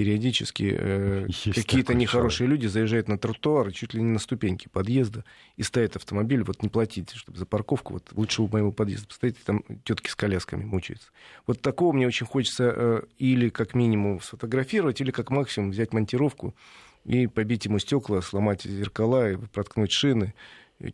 периодически 0.00 0.74
э, 0.78 1.26
какие-то 1.54 1.92
нехорошие 1.92 2.48
люди 2.48 2.66
заезжают 2.66 3.08
на 3.08 3.18
тротуар 3.18 3.68
и 3.68 3.74
чуть 3.74 3.92
ли 3.92 4.00
не 4.00 4.08
на 4.08 4.18
ступеньки 4.18 4.66
подъезда 4.72 5.26
и 5.58 5.62
ставят 5.62 5.94
автомобиль, 5.94 6.42
вот 6.42 6.62
не 6.62 6.70
платите, 6.70 7.14
чтобы 7.14 7.36
за 7.36 7.44
парковку, 7.44 7.92
вот 7.92 8.08
лучше 8.12 8.40
у 8.40 8.48
моего 8.48 8.72
подъезда 8.72 9.08
поставить, 9.08 9.36
там 9.44 9.62
тетки 9.84 10.08
с 10.08 10.16
колясками 10.16 10.64
мучаются. 10.64 11.08
Вот 11.46 11.60
такого 11.60 11.92
мне 11.92 12.06
очень 12.06 12.24
хочется 12.24 12.72
э, 12.74 13.02
или 13.18 13.50
как 13.50 13.74
минимум 13.74 14.22
сфотографировать, 14.22 15.02
или 15.02 15.10
как 15.10 15.28
максимум 15.28 15.70
взять 15.70 15.92
монтировку 15.92 16.54
и 17.04 17.26
побить 17.26 17.66
ему 17.66 17.78
стекла, 17.78 18.22
сломать 18.22 18.62
зеркала, 18.62 19.32
и 19.32 19.36
проткнуть 19.36 19.92
шины. 19.92 20.32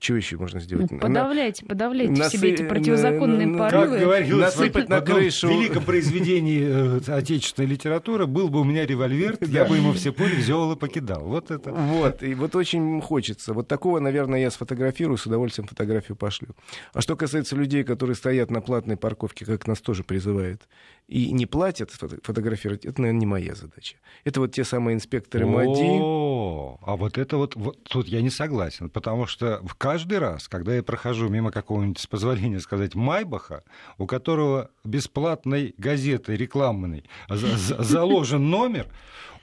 Чего 0.00 0.16
еще 0.18 0.36
можно 0.36 0.58
Ну, 0.58 0.64
сделать? 0.64 0.90
На- 0.90 0.98
подавляйте, 0.98 1.64
подавляйте 1.64 2.12
в 2.12 2.18
Насы- 2.18 2.30
себе 2.38 2.50
эти 2.54 2.62
противозаконные 2.64 3.46
на- 3.46 3.58
Как 3.58 3.72
порывы. 3.72 3.98
говорилось 4.00 4.56
Насыпать 4.56 4.86
в 4.86 4.88
на 4.88 5.00
крышу. 5.00 5.48
великом 5.48 5.84
произведении 5.84 6.64
э, 6.66 7.00
отечественной 7.12 7.68
литературы 7.68 8.26
был 8.26 8.48
бы 8.48 8.60
у 8.60 8.64
меня 8.64 8.84
револьвер, 8.84 9.38
я 9.42 9.64
бы 9.64 9.76
ему 9.76 9.92
все 9.92 10.10
пули 10.12 10.34
взял 10.34 10.72
и 10.72 10.76
покидал. 10.76 11.22
Вот 11.24 11.52
это. 11.52 11.70
Вот, 11.72 12.22
и 12.24 12.34
вот 12.34 12.56
очень 12.56 13.00
хочется. 13.00 13.52
Вот 13.54 13.68
такого, 13.68 14.00
наверное, 14.00 14.40
я 14.40 14.50
сфотографирую, 14.50 15.18
с 15.18 15.26
удовольствием 15.26 15.68
фотографию 15.68 16.16
пошлю. 16.16 16.48
А 16.92 17.00
что 17.00 17.14
касается 17.14 17.54
людей, 17.54 17.84
которые 17.84 18.16
стоят 18.16 18.50
на 18.50 18.60
платной 18.60 18.96
парковке, 18.96 19.44
как 19.44 19.68
нас 19.68 19.80
тоже 19.80 20.02
призывают, 20.02 20.62
и 21.06 21.30
не 21.30 21.46
платят 21.46 21.92
фото- 21.92 22.18
фотографировать, 22.24 22.84
это, 22.84 23.00
наверное, 23.00 23.20
не 23.20 23.26
моя 23.26 23.54
задача. 23.54 23.94
Это 24.24 24.40
вот 24.40 24.50
те 24.52 24.64
самые 24.64 24.96
инспекторы 24.96 25.46
МАДИ. 25.46 26.00
О, 26.00 26.78
а 26.82 26.96
вот 26.96 27.18
это 27.18 27.36
вот, 27.36 27.54
вот 27.54 27.84
тут 27.84 28.08
я 28.08 28.20
не 28.22 28.30
согласен, 28.30 28.90
потому 28.90 29.26
что 29.26 29.60
в 29.64 29.75
каждый 29.78 30.18
раз, 30.18 30.48
когда 30.48 30.74
я 30.74 30.82
прохожу 30.82 31.28
мимо 31.28 31.50
какого-нибудь, 31.50 31.98
с 31.98 32.06
позволения 32.06 32.60
сказать, 32.60 32.94
Майбаха, 32.94 33.64
у 33.98 34.06
которого 34.06 34.70
бесплатной 34.84 35.74
газетой 35.78 36.36
рекламной 36.36 37.04
за- 37.28 37.56
за- 37.56 37.82
заложен 37.82 38.50
номер, 38.50 38.86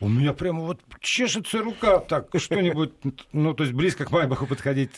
у 0.03 0.10
меня 0.10 0.33
прямо 0.33 0.62
вот 0.62 0.79
чешется 1.00 1.60
рука 1.62 2.00
так, 2.00 2.27
что-нибудь, 2.36 2.91
ну, 3.31 3.53
то 3.53 3.63
есть 3.63 3.74
близко 3.75 4.05
к 4.05 4.12
Майбаху 4.12 4.45
подходить, 4.45 4.91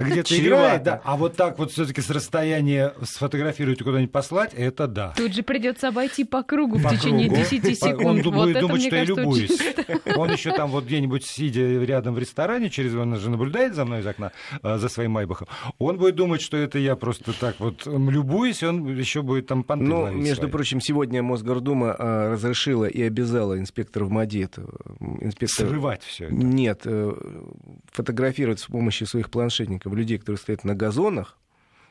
где-то 0.00 0.38
играет, 0.38 0.82
да, 0.82 1.00
а 1.04 1.16
вот 1.16 1.36
так 1.36 1.58
вот 1.58 1.72
все-таки 1.72 2.00
с 2.00 2.10
расстояния 2.10 2.94
сфотографировать 3.02 3.80
и 3.80 3.84
куда-нибудь 3.84 4.12
послать, 4.12 4.54
это 4.54 4.86
да. 4.86 5.14
Тут 5.16 5.34
же 5.34 5.42
придется 5.42 5.88
обойти 5.88 6.24
по 6.24 6.42
кругу 6.42 6.76
в 6.78 6.82
По 6.82 6.90
течение 6.90 7.28
кругу. 7.28 7.42
10 7.42 7.62
По- 7.62 7.74
секунд. 7.88 8.04
Он 8.06 8.22
вот 8.22 8.34
будет 8.34 8.56
это, 8.56 8.60
думать, 8.60 8.82
что 8.82 8.96
я 8.96 9.04
любуюсь. 9.04 9.50
очень- 9.50 10.16
Он 10.16 10.30
еще 10.30 10.52
там 10.52 10.70
вот 10.70 10.84
где-нибудь 10.84 11.24
сидя 11.24 11.62
рядом 11.84 12.14
в 12.14 12.18
ресторане, 12.18 12.70
через 12.70 12.94
он 12.94 13.16
же 13.16 13.30
наблюдает 13.30 13.74
за 13.74 13.84
мной 13.84 14.00
из 14.00 14.06
окна, 14.06 14.32
а, 14.62 14.78
за 14.78 14.88
своим 14.88 15.12
майбахом. 15.12 15.48
Он 15.78 15.96
будет 15.98 16.16
думать, 16.16 16.42
что 16.42 16.56
это 16.56 16.78
я 16.78 16.96
просто 16.96 17.32
так 17.38 17.56
вот 17.58 17.86
любуюсь, 17.86 18.62
и 18.62 18.66
он 18.66 18.86
еще 18.96 19.22
будет 19.22 19.46
там 19.46 19.62
понты 19.64 19.84
Ну, 19.86 20.10
между 20.12 20.42
свои. 20.42 20.50
прочим, 20.50 20.80
сегодня 20.80 21.22
Мосгордума 21.22 21.94
а, 21.98 22.32
разрешила 22.32 22.84
и 22.86 23.02
обязала 23.02 23.58
инспекторов 23.58 24.01
Это 24.44 24.62
м, 25.00 25.18
инспектор... 25.20 25.66
Срывать 25.68 26.02
все 26.02 26.26
это. 26.26 26.34
Нет, 26.34 26.82
э, 26.84 27.12
фотографировать 27.90 28.60
с 28.60 28.66
помощью 28.66 29.06
своих 29.06 29.30
планшетников 29.30 29.92
людей, 29.94 30.18
которые 30.18 30.38
стоят 30.38 30.64
на 30.64 30.74
газонах, 30.74 31.38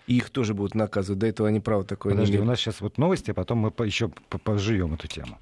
и 0.08 0.18
их 0.18 0.30
тоже 0.30 0.54
будут 0.54 0.76
наказывать. 0.76 1.20
До 1.20 1.28
этого 1.28 1.48
они 1.48 1.60
право 1.60 1.84
такое 1.84 2.14
Подожди, 2.14 2.34
не 2.34 2.38
у 2.38 2.42
имеют. 2.42 2.50
нас 2.50 2.60
сейчас 2.60 2.82
вот 2.82 2.98
новости, 2.98 3.32
а 3.32 3.34
потом 3.34 3.60
мы 3.60 3.72
еще 3.86 4.10
по- 4.30 4.38
пожуем 4.38 4.94
эту 4.94 5.08
тему. 5.08 5.38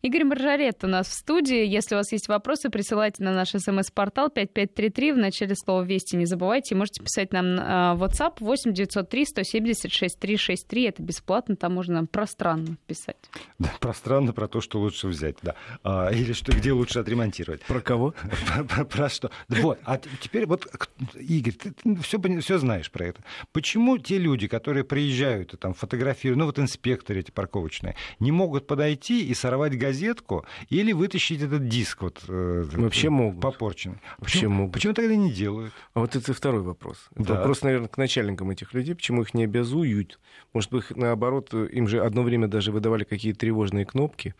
Игорь 0.00 0.22
Маржарет 0.22 0.84
у 0.84 0.86
нас 0.86 1.08
в 1.08 1.12
студии. 1.12 1.66
Если 1.66 1.96
у 1.96 1.98
вас 1.98 2.12
есть 2.12 2.28
вопросы, 2.28 2.70
присылайте 2.70 3.20
на 3.24 3.32
наш 3.32 3.50
смс-портал 3.50 4.30
5533. 4.30 5.12
В 5.12 5.16
начале 5.16 5.56
слова 5.56 5.82
«Вести» 5.82 6.14
не 6.14 6.24
забывайте. 6.24 6.76
Можете 6.76 7.02
писать 7.02 7.32
нам 7.32 7.56
на 7.56 7.96
э, 7.96 8.00
WhatsApp 8.00 8.34
8 8.38 8.72
903 8.74 9.24
176 9.24 10.20
363. 10.20 10.84
Это 10.84 11.02
бесплатно, 11.02 11.56
там 11.56 11.74
можно 11.74 12.06
пространно 12.06 12.76
писать. 12.86 13.16
Да, 13.58 13.74
пространно 13.80 14.32
про 14.32 14.46
то, 14.46 14.60
что 14.60 14.78
лучше 14.78 15.08
взять, 15.08 15.38
да. 15.42 15.56
А, 15.82 16.10
или 16.10 16.32
что, 16.32 16.52
где 16.52 16.70
лучше 16.70 17.00
отремонтировать. 17.00 17.62
Про 17.62 17.80
кого? 17.80 18.14
Про, 18.90 19.08
что? 19.08 19.32
Вот, 19.48 19.80
а 19.84 20.00
теперь 20.20 20.46
вот, 20.46 20.68
Игорь, 21.16 21.54
ты, 21.54 21.74
все, 22.02 22.20
все 22.40 22.58
знаешь 22.58 22.92
про 22.92 23.06
это. 23.06 23.24
Почему 23.50 23.98
те 23.98 24.18
люди, 24.18 24.46
которые 24.46 24.84
приезжают 24.84 25.54
и 25.54 25.56
там 25.56 25.74
фотографируют, 25.74 26.38
ну 26.38 26.46
вот 26.46 26.60
инспекторы 26.60 27.18
эти 27.18 27.32
парковочные, 27.32 27.96
не 28.20 28.30
могут 28.30 28.68
подойти 28.68 29.26
и 29.26 29.34
сорвать 29.34 29.72
газетку 29.88 30.44
или 30.68 30.92
вытащить 30.92 31.42
этот 31.42 31.68
диск 31.68 32.02
вот 32.02 32.22
э, 32.28 32.64
Вообще 32.72 33.08
могут. 33.10 33.40
попорченный? 33.40 33.96
Вообще 34.18 34.38
почему, 34.40 34.54
могут. 34.54 34.72
Почему 34.74 34.92
тогда 34.94 35.16
не 35.16 35.32
делают? 35.32 35.72
А 35.94 36.00
вот 36.00 36.14
это 36.16 36.32
второй 36.34 36.60
вопрос. 36.62 37.08
Это 37.16 37.28
Да. 37.28 37.34
Вопрос, 37.38 37.62
наверное, 37.62 37.88
к 37.88 37.96
начальникам 37.96 38.50
этих 38.50 38.74
людей, 38.74 38.94
почему 38.94 39.22
их 39.22 39.34
не 39.34 39.44
обязуют. 39.44 40.18
Может 40.54 40.70
быть, 40.70 40.84
наоборот, 40.96 41.52
им 41.54 41.88
же 41.88 42.00
одно 42.00 42.22
время 42.22 42.48
даже 42.48 42.72
выдавали 42.72 43.04
какие-то 43.04 43.38
тревожные 43.40 43.84
кнопки, 43.84 44.34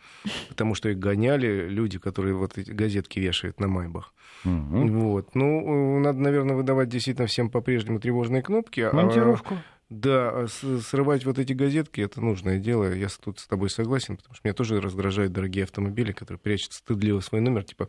потому 0.49 0.75
что 0.75 0.89
их 0.89 0.99
гоняли 0.99 1.67
люди, 1.69 1.97
которые 1.99 2.35
вот 2.35 2.57
эти 2.57 2.71
газетки 2.71 3.19
вешают 3.19 3.59
на 3.59 3.67
майбах. 3.67 4.13
Мгм. 4.43 4.99
Вот. 4.99 5.35
Ну, 5.35 5.97
э, 5.97 5.99
надо, 5.99 6.19
наверное, 6.19 6.55
выдавать 6.55 6.89
действительно 6.89 7.27
всем 7.27 7.49
по-прежнему 7.49 7.99
тревожные 7.99 8.41
кнопки. 8.41 8.81
а- 8.81 8.93
Монтировку. 8.93 9.55
А 9.55 9.78
с- 9.91 10.81
срывать 10.83 11.25
вот 11.25 11.39
эти 11.39 11.53
газетки 11.53 12.01
это 12.01 12.21
нужное 12.21 12.59
дело. 12.59 12.93
Я 12.93 13.07
тут 13.23 13.39
с 13.39 13.47
тобой 13.47 13.69
согласен, 13.69 14.17
потому 14.17 14.35
что 14.35 14.47
меня 14.47 14.53
тоже 14.53 14.79
раздражают 14.79 15.33
дорогие 15.33 15.63
автомобили, 15.63 16.11
которые 16.11 16.39
прячут 16.39 16.73
стыдливо 16.73 17.19
свой 17.21 17.41
номер. 17.41 17.63
Типа, 17.63 17.87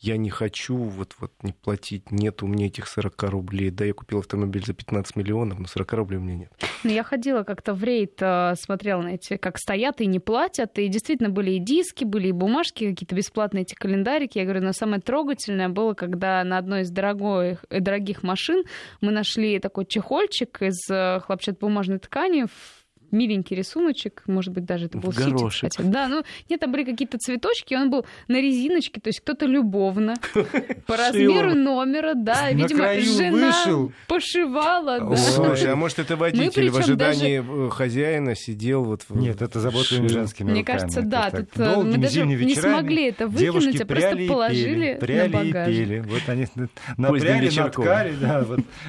я 0.00 0.16
не 0.16 0.30
хочу 0.30 0.76
вот, 0.76 1.14
вот 1.18 1.32
не 1.42 1.52
платить, 1.52 2.10
нет 2.10 2.42
у 2.42 2.46
меня 2.46 2.66
этих 2.66 2.86
40 2.88 3.22
рублей. 3.24 3.70
Да, 3.70 3.84
я 3.84 3.92
купил 3.92 4.20
автомобиль 4.20 4.64
за 4.64 4.72
15 4.74 5.16
миллионов, 5.16 5.58
но 5.58 5.66
40 5.66 5.92
рублей 5.94 6.16
у 6.18 6.20
меня 6.22 6.36
нет. 6.36 6.52
Ну, 6.82 6.90
я 6.90 7.02
ходила 7.02 7.42
как-то 7.42 7.74
в 7.74 7.84
рейд, 7.84 8.14
э, 8.20 8.54
смотрела 8.58 9.02
на 9.02 9.14
эти, 9.14 9.36
как 9.36 9.58
стоят 9.58 10.00
и 10.00 10.06
не 10.06 10.20
платят. 10.20 10.78
И 10.78 10.88
действительно 10.88 11.30
были 11.30 11.52
и 11.52 11.58
диски, 11.58 12.04
были 12.04 12.28
и 12.28 12.32
бумажки, 12.32 12.90
какие-то 12.90 13.14
бесплатные 13.14 13.62
эти 13.62 13.74
календарики. 13.74 14.38
Я 14.38 14.44
говорю, 14.44 14.62
но 14.62 14.72
самое 14.72 15.00
трогательное 15.00 15.68
было, 15.68 15.94
когда 15.94 16.42
на 16.44 16.58
одной 16.58 16.82
из 16.82 16.90
дорогой, 16.90 17.58
э, 17.68 17.80
дорогих 17.80 18.22
машин 18.22 18.64
мы 19.00 19.12
нашли 19.12 19.58
такой 19.58 19.84
чехольчик 19.86 20.62
из 20.62 20.88
э, 21.34 21.36
хлопчатобумажной 21.36 21.98
ткани, 21.98 22.46
миленький 23.14 23.56
рисуночек, 23.56 24.22
может 24.26 24.52
быть, 24.52 24.64
даже 24.64 24.86
это 24.86 24.98
В 24.98 25.02
был 25.02 25.12
ситец, 25.12 25.28
горошек. 25.28 25.70
кстати. 25.70 25.86
Да, 25.86 26.08
ну, 26.08 26.22
нет, 26.50 26.60
там 26.60 26.72
были 26.72 26.84
какие-то 26.84 27.18
цветочки, 27.18 27.74
он 27.74 27.90
был 27.90 28.04
на 28.28 28.40
резиночке, 28.40 29.00
то 29.00 29.08
есть 29.08 29.20
кто-то 29.20 29.46
любовно, 29.46 30.14
по 30.86 30.96
размеру 30.96 31.54
номера, 31.54 32.14
да, 32.14 32.50
видимо, 32.50 32.94
жена 33.00 33.52
пошивала, 34.08 34.98
да. 34.98 35.06
Ой. 35.06 35.16
Слушай, 35.16 35.72
а 35.72 35.76
может 35.76 35.98
это 35.98 36.16
водитель 36.16 36.70
в 36.70 36.76
ожидании 36.76 37.66
э, 37.66 37.70
хозяина 37.70 38.34
сидел 38.34 38.84
вот 38.84 39.02
в... 39.08 39.16
Нет, 39.16 39.40
это 39.42 39.60
заботливыми 39.60 40.08
женскими 40.08 40.50
Мне 40.50 40.64
кажется, 40.64 41.02
да, 41.02 41.30
тут, 41.30 41.48
э, 41.56 41.76
мы 41.82 41.98
даже 41.98 42.26
не 42.26 42.54
смогли 42.54 43.08
это 43.08 43.26
выкинуть, 43.26 43.62
девушки 43.62 43.82
а 43.82 43.86
просто 43.86 44.16
положили 44.28 44.94
на 44.94 44.98
пряли 45.00 45.28
и 45.28 45.32
багажник. 45.32 45.86
пели. 45.88 45.98
Вот 46.00 46.28
они 46.28 46.46
напряли, 46.96 47.50
наткали, 47.56 48.14
да, 48.20 48.46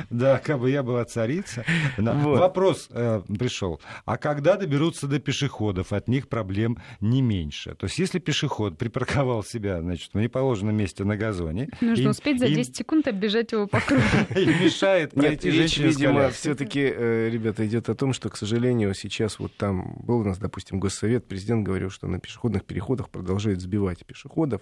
да, 0.09 0.37
как 0.39 0.59
бы 0.59 0.69
я 0.69 0.83
была 0.83 1.05
царица. 1.05 1.63
Вопрос 1.97 2.87
э, 2.91 3.21
пришел. 3.37 3.79
А 4.05 4.14
когда 4.17 4.55
доберутся 4.57 5.07
до 5.07 5.19
пешеходов, 5.19 5.93
от 5.93 6.07
них 6.07 6.27
проблем 6.27 6.77
не 7.01 7.21
меньше? 7.21 7.75
То 7.75 7.85
есть 7.87 7.97
если 7.99 8.19
пешеход 8.19 8.77
припарковал 8.77 9.43
себя, 9.43 9.81
значит, 9.81 10.11
в 10.13 10.19
неположенном 10.19 10.75
месте 10.75 11.03
на 11.03 11.17
газоне, 11.17 11.69
Нужно 11.81 12.03
и- 12.03 12.07
успеть 12.07 12.39
за 12.39 12.47
и- 12.47 12.55
10 12.55 12.75
секунд 12.77 13.07
оббежать 13.07 13.51
его 13.51 13.67
по 13.67 13.79
кругу. 13.79 14.01
и 14.35 14.45
мешает 14.45 15.11
пройти 15.11 15.51
женщине 15.51 15.87
видимо, 15.87 16.29
все-таки, 16.29 16.81
ребята, 16.81 17.65
идет 17.67 17.89
о 17.89 17.95
том, 17.95 18.13
что, 18.13 18.29
к 18.29 18.37
сожалению, 18.37 18.93
сейчас 18.93 19.39
вот 19.39 19.55
там 19.55 19.95
был 20.03 20.19
у 20.19 20.23
нас, 20.23 20.37
допустим, 20.37 20.79
госсовет, 20.79 21.27
президент 21.27 21.65
говорил, 21.65 21.89
что 21.89 22.07
на 22.07 22.19
пешеходных 22.19 22.65
переходах 22.65 23.09
продолжают 23.09 23.61
сбивать 23.61 24.05
пешеходов. 24.05 24.61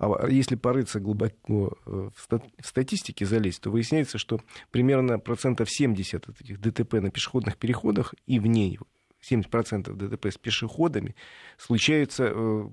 А 0.00 0.26
если 0.28 0.56
порыться 0.56 0.98
глубоко 0.98 1.76
э, 1.84 2.10
в 2.16 2.20
ста- 2.20 2.42
в 2.58 2.66
статистике 2.66 3.26
залезть, 3.26 3.60
то 3.60 3.70
выясняется, 3.70 4.16
что 4.16 4.40
примерно 4.70 5.18
процентов 5.18 5.70
70 5.70 6.26
от 6.26 6.40
этих 6.40 6.58
ДТП 6.58 6.94
на 6.94 7.10
пешеходных 7.10 7.58
переходах 7.58 8.14
и 8.26 8.38
вне 8.38 8.68
его, 8.68 8.86
70% 9.30 9.92
ДТП 9.92 10.26
с 10.26 10.38
пешеходами 10.38 11.14
случаются 11.58 12.32
э, 12.34 12.68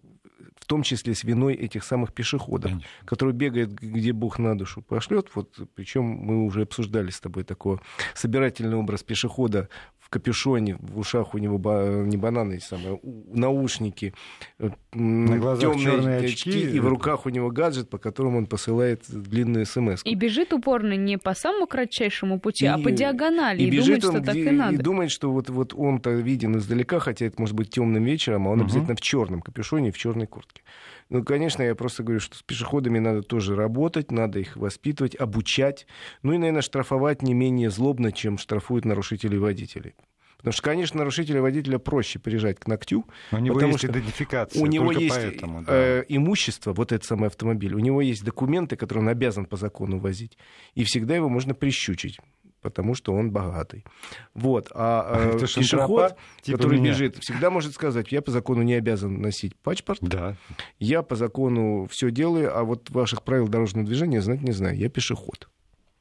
в 0.58 0.66
том 0.66 0.84
числе 0.84 1.16
с 1.16 1.24
виной 1.24 1.54
этих 1.56 1.84
самых 1.84 2.14
пешеходов, 2.14 2.72
Конечно. 2.72 2.90
который 3.06 3.34
бегает, 3.34 3.74
где 3.74 4.14
Бог 4.14 4.40
на 4.40 4.58
душу 4.58 4.82
пошлет. 4.82 5.30
Вот, 5.34 5.60
причем 5.76 6.04
мы 6.04 6.46
уже 6.46 6.62
обсуждали 6.62 7.10
с 7.10 7.20
тобой 7.20 7.44
такой 7.44 7.80
собирательный 8.14 8.78
образ 8.78 9.04
пешехода 9.04 9.70
в 10.08 10.10
капюшоне, 10.10 10.78
в 10.80 11.00
ушах 11.00 11.34
у 11.34 11.38
него 11.38 11.58
не 12.06 12.16
бананы, 12.16 12.62
самые, 12.62 12.98
наушники, 13.04 14.14
э, 14.58 14.70
темные 14.94 16.18
очки, 16.20 16.50
очки, 16.50 16.62
и 16.62 16.80
в 16.80 16.88
руках 16.88 17.26
у 17.26 17.30
него 17.30 17.52
гаджет, 17.52 17.90
по 17.90 17.98
которому 17.98 18.38
он 18.38 18.46
посылает 18.46 19.04
длинную 19.10 19.66
смс. 19.66 20.02
И 20.06 20.16
бежит 20.16 20.54
упорно 20.54 20.94
не 20.94 21.18
по 21.18 21.34
самому 21.34 21.68
кратчайшему 21.68 22.40
пути, 22.40 22.66
а 22.68 22.78
и, 22.78 22.82
а 22.82 22.84
по 22.86 22.90
диагонали. 22.90 23.62
И, 23.62 23.68
и 23.68 23.70
бежит 23.70 24.00
думает, 24.00 24.06
он, 24.06 24.24
что 24.24 24.34
так 24.34 24.36
и 24.38 24.50
надо. 24.50 24.76
И 24.76 24.78
думает, 24.78 25.12
что 25.12 25.30
вот, 25.30 25.50
вот 25.50 25.74
он-то 25.74 26.12
виден 26.12 26.58
издалека, 26.58 27.00
хотя 27.00 27.26
это 27.26 27.42
может 27.42 27.56
быть 27.56 27.70
темным 27.70 28.06
вечером, 28.06 28.48
а 28.48 28.52
он 28.52 28.60
угу. 28.60 28.68
обязательно 28.68 28.96
в 28.96 29.02
черном 29.02 29.42
капюшоне 29.42 29.90
и 29.90 29.92
в 29.92 29.98
черной 29.98 30.26
куртке. 30.26 30.62
Ну, 31.10 31.24
конечно, 31.24 31.64
я 31.64 31.74
просто 31.74 32.04
говорю, 32.04 32.20
что 32.20 32.38
с 32.38 32.44
пешеходами 32.44 33.00
надо 33.00 33.22
тоже 33.22 33.56
работать, 33.56 34.12
надо 34.12 34.40
их 34.40 34.58
воспитывать, 34.58 35.16
обучать. 35.16 35.88
Ну 36.22 36.34
и, 36.34 36.38
наверное, 36.38 36.62
штрафовать 36.62 37.22
не 37.22 37.34
менее 37.34 37.70
злобно, 37.70 38.12
чем 38.12 38.38
штрафуют 38.38 38.84
нарушителей 38.84 39.38
водителей. 39.38 39.96
Потому 40.38 40.54
что, 40.54 40.62
конечно, 40.62 41.00
нарушителя 41.00 41.42
водителя 41.42 41.80
проще 41.80 42.20
прижать 42.20 42.60
к 42.60 42.68
ногтю. 42.68 43.06
У 43.32 43.38
него 43.38 43.60
есть 43.60 43.86
идентификация. 43.86 44.62
У 44.62 44.66
него 44.68 44.92
есть 44.92 45.16
поэтому, 45.16 45.64
да. 45.64 45.74
э, 45.74 46.04
имущество, 46.08 46.74
вот 46.74 46.92
этот 46.92 47.06
самый 47.06 47.28
автомобиль. 47.28 47.74
У 47.74 47.80
него 47.80 48.02
есть 48.02 48.24
документы, 48.24 48.76
которые 48.76 49.04
он 49.04 49.10
обязан 49.10 49.46
по 49.46 49.58
закону 49.58 50.00
возить. 50.00 50.38
И 50.76 50.84
всегда 50.84 51.16
его 51.16 51.30
можно 51.30 51.54
прищучить 51.54 52.20
потому 52.62 52.96
что 52.96 53.14
он 53.14 53.32
богатый. 53.32 53.86
Вот. 54.34 54.70
А 54.74 55.32
э, 55.36 55.40
пешеход, 55.40 56.18
типа 56.42 56.58
который 56.58 56.80
меня. 56.80 56.92
бежит, 56.92 57.16
всегда 57.18 57.50
может 57.50 57.74
сказать, 57.74 58.12
я 58.12 58.22
по 58.22 58.32
закону 58.32 58.62
не 58.62 58.74
обязан 58.74 59.22
носить 59.22 59.56
паспорт, 59.56 60.00
да. 60.02 60.36
я 60.78 61.02
по 61.02 61.16
закону 61.16 61.88
все 61.90 62.12
делаю, 62.12 62.58
а 62.58 62.64
вот 62.64 62.90
ваших 62.90 63.24
правил 63.24 63.48
дорожного 63.48 63.86
движения 63.86 64.22
знать 64.22 64.42
не 64.42 64.52
знаю, 64.52 64.76
я 64.76 64.90
пешеход. 64.90 65.48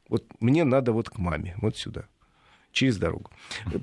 Вот 0.08 0.24
мне 0.40 0.64
надо 0.64 0.92
вот 0.92 1.08
к 1.08 1.18
маме, 1.18 1.54
вот 1.60 1.76
сюда 1.76 2.06
через 2.76 2.98
дорогу. 2.98 3.30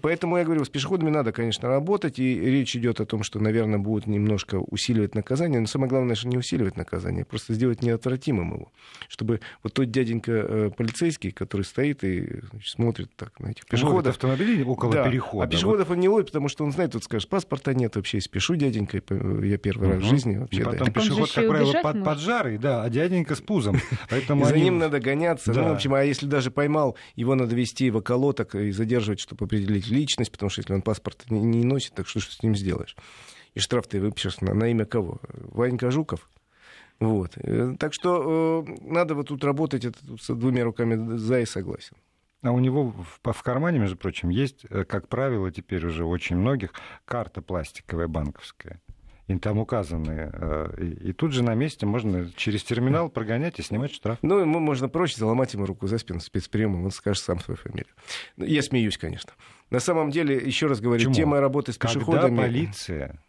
Поэтому 0.03 0.37
я 0.37 0.43
говорю, 0.43 0.63
с 0.63 0.69
пешеходами 0.69 1.09
надо, 1.09 1.31
конечно, 1.31 1.67
работать, 1.67 2.19
и 2.19 2.39
речь 2.39 2.75
идет 2.75 3.01
о 3.01 3.05
том, 3.05 3.23
что, 3.23 3.39
наверное, 3.39 3.79
будут 3.79 4.05
немножко 4.05 4.57
усиливать 4.59 5.15
наказание, 5.15 5.59
но 5.59 5.65
самое 5.65 5.89
главное, 5.89 6.15
что 6.15 6.27
не 6.27 6.37
усиливать 6.37 6.77
наказание, 6.77 7.23
а 7.23 7.25
просто 7.25 7.55
сделать 7.55 7.81
неотвратимым 7.81 8.53
его, 8.53 8.71
чтобы 9.07 9.39
вот 9.63 9.73
тот 9.73 9.89
дяденька 9.89 10.31
э, 10.31 10.69
полицейский, 10.77 11.31
который 11.31 11.63
стоит 11.63 12.03
и 12.03 12.41
значит, 12.51 12.69
смотрит 12.69 13.09
так 13.15 13.39
на 13.39 13.47
этих 13.47 13.65
пешеходов... 13.65 14.13
автомобилей 14.13 14.63
около 14.63 14.93
да, 14.93 15.09
перехода. 15.09 15.45
А 15.45 15.47
пешеходов 15.47 15.87
вот. 15.87 15.95
он 15.95 15.99
не 15.99 16.09
ловит, 16.09 16.27
потому 16.27 16.47
что 16.47 16.63
он 16.63 16.71
знает, 16.71 16.93
вот 16.93 17.03
скажешь, 17.03 17.27
паспорта 17.27 17.73
нет, 17.73 17.95
вообще 17.95 18.21
спешу 18.21 18.55
дяденька, 18.55 18.97
я 18.97 19.57
первый 19.57 19.87
угу. 19.87 19.95
раз 19.95 20.03
в 20.03 20.07
жизни 20.07 20.37
вообще... 20.37 20.61
И 20.61 20.63
потом 20.63 20.85
да. 20.85 20.91
пешеход, 20.91 21.31
как 21.31 21.47
правило, 21.47 21.73
под, 21.81 22.03
под 22.03 22.19
жарой, 22.19 22.59
да, 22.59 22.83
а 22.83 22.89
дяденька 22.91 23.33
с 23.33 23.41
пузом. 23.41 23.77
Поэтому 24.11 24.45
и 24.45 24.49
за 24.49 24.55
ним 24.55 24.77
надо 24.77 24.99
гоняться. 24.99 25.51
Да. 25.51 25.61
Ну, 25.61 25.69
в 25.69 25.71
общем, 25.73 25.95
а 25.95 26.03
если 26.03 26.27
даже 26.27 26.51
поймал, 26.51 26.95
его 27.15 27.33
надо 27.33 27.55
вести 27.55 27.89
в 27.89 27.97
околоток 27.97 28.53
и 28.53 28.71
задерживать, 28.83 29.19
чтобы 29.19 29.45
определить 29.45 29.87
личность, 29.87 30.31
потому 30.31 30.49
что 30.49 30.61
если 30.61 30.73
он 30.73 30.81
паспорт 30.81 31.29
не, 31.29 31.41
не 31.41 31.63
носит, 31.63 31.93
так 31.93 32.07
что 32.07 32.19
что 32.19 32.33
с 32.33 32.43
ним 32.43 32.55
сделаешь? 32.55 32.95
И 33.53 33.59
штраф 33.59 33.87
ты 33.87 33.99
выпишешь 33.99 34.41
на, 34.41 34.53
на 34.53 34.69
имя 34.69 34.85
кого? 34.85 35.21
Ванька 35.31 35.91
Жуков? 35.91 36.29
Вот. 36.99 37.31
Э, 37.37 37.75
так 37.79 37.93
что 37.93 38.65
э, 38.67 38.77
надо 38.81 39.15
вот 39.15 39.27
тут 39.27 39.43
работать 39.43 39.85
это, 39.85 39.99
с 40.19 40.33
двумя 40.33 40.63
руками 40.63 41.17
за 41.17 41.41
и 41.41 41.45
согласен. 41.45 41.97
А 42.41 42.51
у 42.51 42.59
него 42.59 42.91
в, 42.91 43.31
в 43.31 43.43
кармане, 43.43 43.79
между 43.79 43.95
прочим, 43.95 44.29
есть, 44.29 44.65
э, 44.69 44.83
как 44.83 45.07
правило, 45.07 45.51
теперь 45.51 45.85
уже 45.85 46.05
очень 46.05 46.35
многих, 46.35 46.73
карта 47.05 47.41
пластиковая 47.41 48.07
банковская 48.07 48.81
и 49.27 49.37
там 49.37 49.57
указаны. 49.57 50.31
Э, 50.33 50.73
и, 50.77 51.09
и 51.09 51.13
тут 51.13 51.31
же 51.31 51.43
на 51.43 51.55
месте 51.55 51.85
можно 51.85 52.29
через 52.35 52.63
терминал 52.63 53.09
прогонять 53.09 53.59
и 53.59 53.63
снимать 53.63 53.93
штраф. 53.93 54.17
Ну, 54.21 54.39
ему 54.39 54.59
можно 54.59 54.89
проще 54.89 55.17
заломать 55.17 55.53
ему 55.53 55.65
руку 55.65 55.87
за 55.87 55.97
спину 55.97 56.19
спецприемом, 56.19 56.85
он 56.85 56.91
скажет 56.91 57.23
сам 57.23 57.39
свою 57.39 57.57
фамилию. 57.57 57.93
Ну, 58.37 58.45
я 58.45 58.61
смеюсь, 58.61 58.97
конечно. 58.97 59.33
На 59.69 59.79
самом 59.79 60.11
деле, 60.11 60.35
еще 60.35 60.67
раз 60.67 60.81
говорю, 60.81 60.99
Почему? 60.99 61.13
тема 61.13 61.39
работы 61.39 61.71
с 61.71 61.77
пешеходами... 61.77 62.35
Когда 62.35 62.41
полиция 62.41 63.19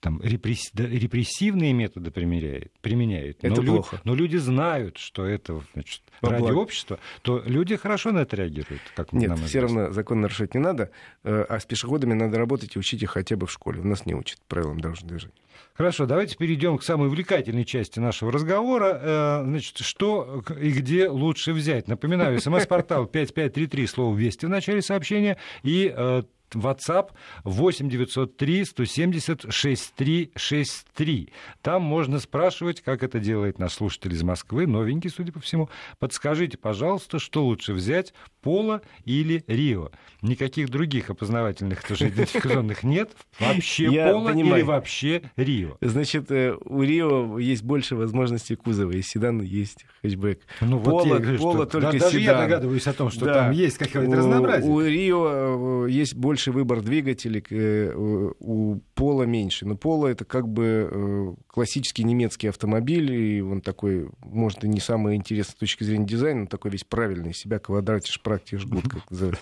там, 0.00 0.20
репрессивные 0.22 1.72
методы 1.72 2.10
применяет, 2.10 2.72
применяет. 2.80 3.38
Это 3.42 3.62
но 3.62 3.74
плохо. 3.74 3.96
Лю, 3.96 4.02
но 4.04 4.14
люди 4.14 4.36
знают, 4.36 4.98
что 4.98 5.24
это 5.24 5.62
значит, 5.72 6.02
ради 6.20 6.42
благо. 6.42 6.58
общества, 6.58 6.98
то 7.22 7.42
люди 7.46 7.76
хорошо 7.76 8.12
на 8.12 8.20
это 8.20 8.36
реагируют. 8.36 8.82
Как 8.94 9.12
Нет, 9.12 9.30
нам 9.30 9.38
все 9.38 9.60
равно 9.60 9.90
закон 9.90 10.20
нарушать 10.20 10.54
не 10.54 10.60
надо, 10.60 10.90
э, 11.24 11.44
а 11.48 11.58
с 11.58 11.64
пешеходами 11.64 12.12
надо 12.12 12.38
работать 12.38 12.76
и 12.76 12.78
учить 12.78 13.02
их 13.02 13.10
хотя 13.10 13.36
бы 13.36 13.46
в 13.46 13.52
школе. 13.52 13.80
У 13.80 13.86
нас 13.86 14.06
не 14.06 14.14
учат 14.14 14.40
правилам 14.46 14.80
дорожного 14.80 15.08
движения. 15.10 15.34
Хорошо, 15.74 16.06
давайте 16.06 16.36
перейдем 16.36 16.78
к 16.78 16.82
самой 16.82 17.08
увлекательной 17.08 17.64
части 17.64 17.98
нашего 17.98 18.30
разговора. 18.30 19.00
Э, 19.02 19.42
значит, 19.44 19.78
что 19.78 20.42
и 20.60 20.70
где 20.70 21.08
лучше 21.08 21.52
взять? 21.52 21.88
Напоминаю, 21.88 22.40
смс-портал 22.40 23.06
5533, 23.06 23.86
слово 23.86 24.16
«Вести» 24.16 24.46
в 24.46 24.50
начале 24.50 24.82
сообщения, 24.82 25.36
и 25.62 25.92
э, 25.94 26.22
WhatsApp 26.54 27.10
8 27.44 27.88
903 27.88 28.64
170 28.64 29.46
6363. 29.48 31.32
Там 31.62 31.82
можно 31.82 32.18
спрашивать, 32.20 32.80
как 32.80 33.02
это 33.02 33.18
делает 33.18 33.58
наш 33.58 33.72
слушатель 33.74 34.12
из 34.12 34.22
Москвы, 34.22 34.66
новенький, 34.66 35.10
судя 35.10 35.32
по 35.32 35.40
всему. 35.40 35.68
Подскажите, 35.98 36.56
пожалуйста, 36.58 37.18
что 37.18 37.44
лучше 37.44 37.72
взять, 37.72 38.14
Поло 38.42 38.80
или 39.04 39.42
Рио? 39.48 39.90
Никаких 40.22 40.70
других 40.70 41.10
опознавательных 41.10 41.82
тоже 41.82 42.08
идентификационных 42.08 42.84
нет. 42.84 43.10
Вообще 43.40 43.90
Поло 43.90 44.30
или 44.30 44.62
вообще 44.62 45.22
Рио? 45.36 45.76
Значит, 45.80 46.30
э, 46.30 46.54
у 46.64 46.82
Рио 46.82 47.38
есть 47.38 47.64
больше 47.64 47.96
возможностей 47.96 48.54
кузова. 48.54 48.92
Есть 48.92 49.10
седан, 49.10 49.40
есть 49.42 49.84
хэтчбэк. 50.02 50.40
Ну, 50.60 50.78
вот 50.78 51.04
Поло, 51.04 51.18
говорю, 51.18 51.38
Поло 51.38 51.54
что... 51.62 51.66
только 51.66 51.92
да, 51.92 51.92
седан. 51.92 52.06
Даже 52.06 52.20
я 52.20 52.34
догадываюсь 52.34 52.86
о 52.86 52.92
том, 52.92 53.10
что 53.10 53.24
да. 53.24 53.34
там 53.34 53.50
есть 53.50 53.78
какое-то 53.78 54.16
разнообразие. 54.16 54.70
У 54.70 54.80
Рио 54.80 55.86
э, 55.86 55.90
есть 55.90 56.14
больше 56.14 56.35
выбор 56.44 56.82
двигателей, 56.82 57.44
э, 57.50 57.92
у 57.94 58.80
Пола 58.94 59.24
меньше. 59.24 59.66
Но 59.66 59.76
Пола 59.76 60.08
это 60.08 60.24
как 60.24 60.48
бы 60.48 61.36
классический 61.48 62.04
немецкий 62.04 62.48
автомобиль, 62.48 63.12
и 63.12 63.40
он 63.40 63.60
такой, 63.60 64.08
может, 64.20 64.64
и 64.64 64.68
не 64.68 64.80
самый 64.80 65.16
интересный 65.16 65.52
с 65.52 65.54
точки 65.54 65.84
зрения 65.84 66.06
дизайна, 66.06 66.42
но 66.42 66.46
такой 66.46 66.70
весь 66.70 66.84
правильный, 66.84 67.34
себя 67.34 67.58
квадратишь, 67.58 68.20
практик, 68.20 68.60
жгут, 68.60 68.88
как 68.88 69.10
называют. 69.10 69.40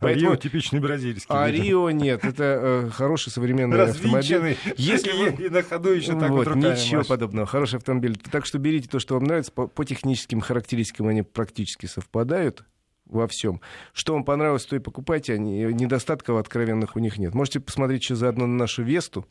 Поэтому... 0.00 0.30
Рио 0.30 0.36
типичный 0.36 0.80
бразильский. 0.80 1.26
А 1.28 1.50
Рио 1.50 1.90
нет, 1.90 2.24
это 2.24 2.86
э, 2.86 2.90
хороший 2.90 3.30
современный 3.30 3.82
автомобиль. 3.84 4.56
Если. 4.76 5.46
И 5.46 5.48
на 5.48 5.62
ходу 5.62 5.90
еще 5.90 6.18
так 6.18 6.30
вот, 6.30 6.46
Ничего 6.54 7.04
подобного, 7.04 7.46
хороший 7.46 7.76
автомобиль. 7.76 8.16
Так 8.30 8.46
что 8.46 8.58
берите 8.58 8.88
то, 8.88 8.98
что 8.98 9.14
вам 9.14 9.24
нравится, 9.24 9.52
по 9.52 9.84
техническим 9.84 10.40
характеристикам 10.40 11.08
они 11.08 11.22
практически 11.22 11.86
совпадают 11.86 12.64
во 13.06 13.26
всем. 13.26 13.60
Что 13.92 14.14
вам 14.14 14.24
понравилось, 14.24 14.66
то 14.66 14.76
и 14.76 14.80
покупайте. 14.80 15.34
Они, 15.34 15.60
недостатков 15.62 16.38
откровенных 16.38 16.96
у 16.96 16.98
них 16.98 17.18
нет. 17.18 17.34
Можете 17.34 17.60
посмотреть 17.60 18.02
еще 18.02 18.14
заодно 18.14 18.46
на 18.46 18.54
нашу 18.56 18.82
Весту. 18.82 19.26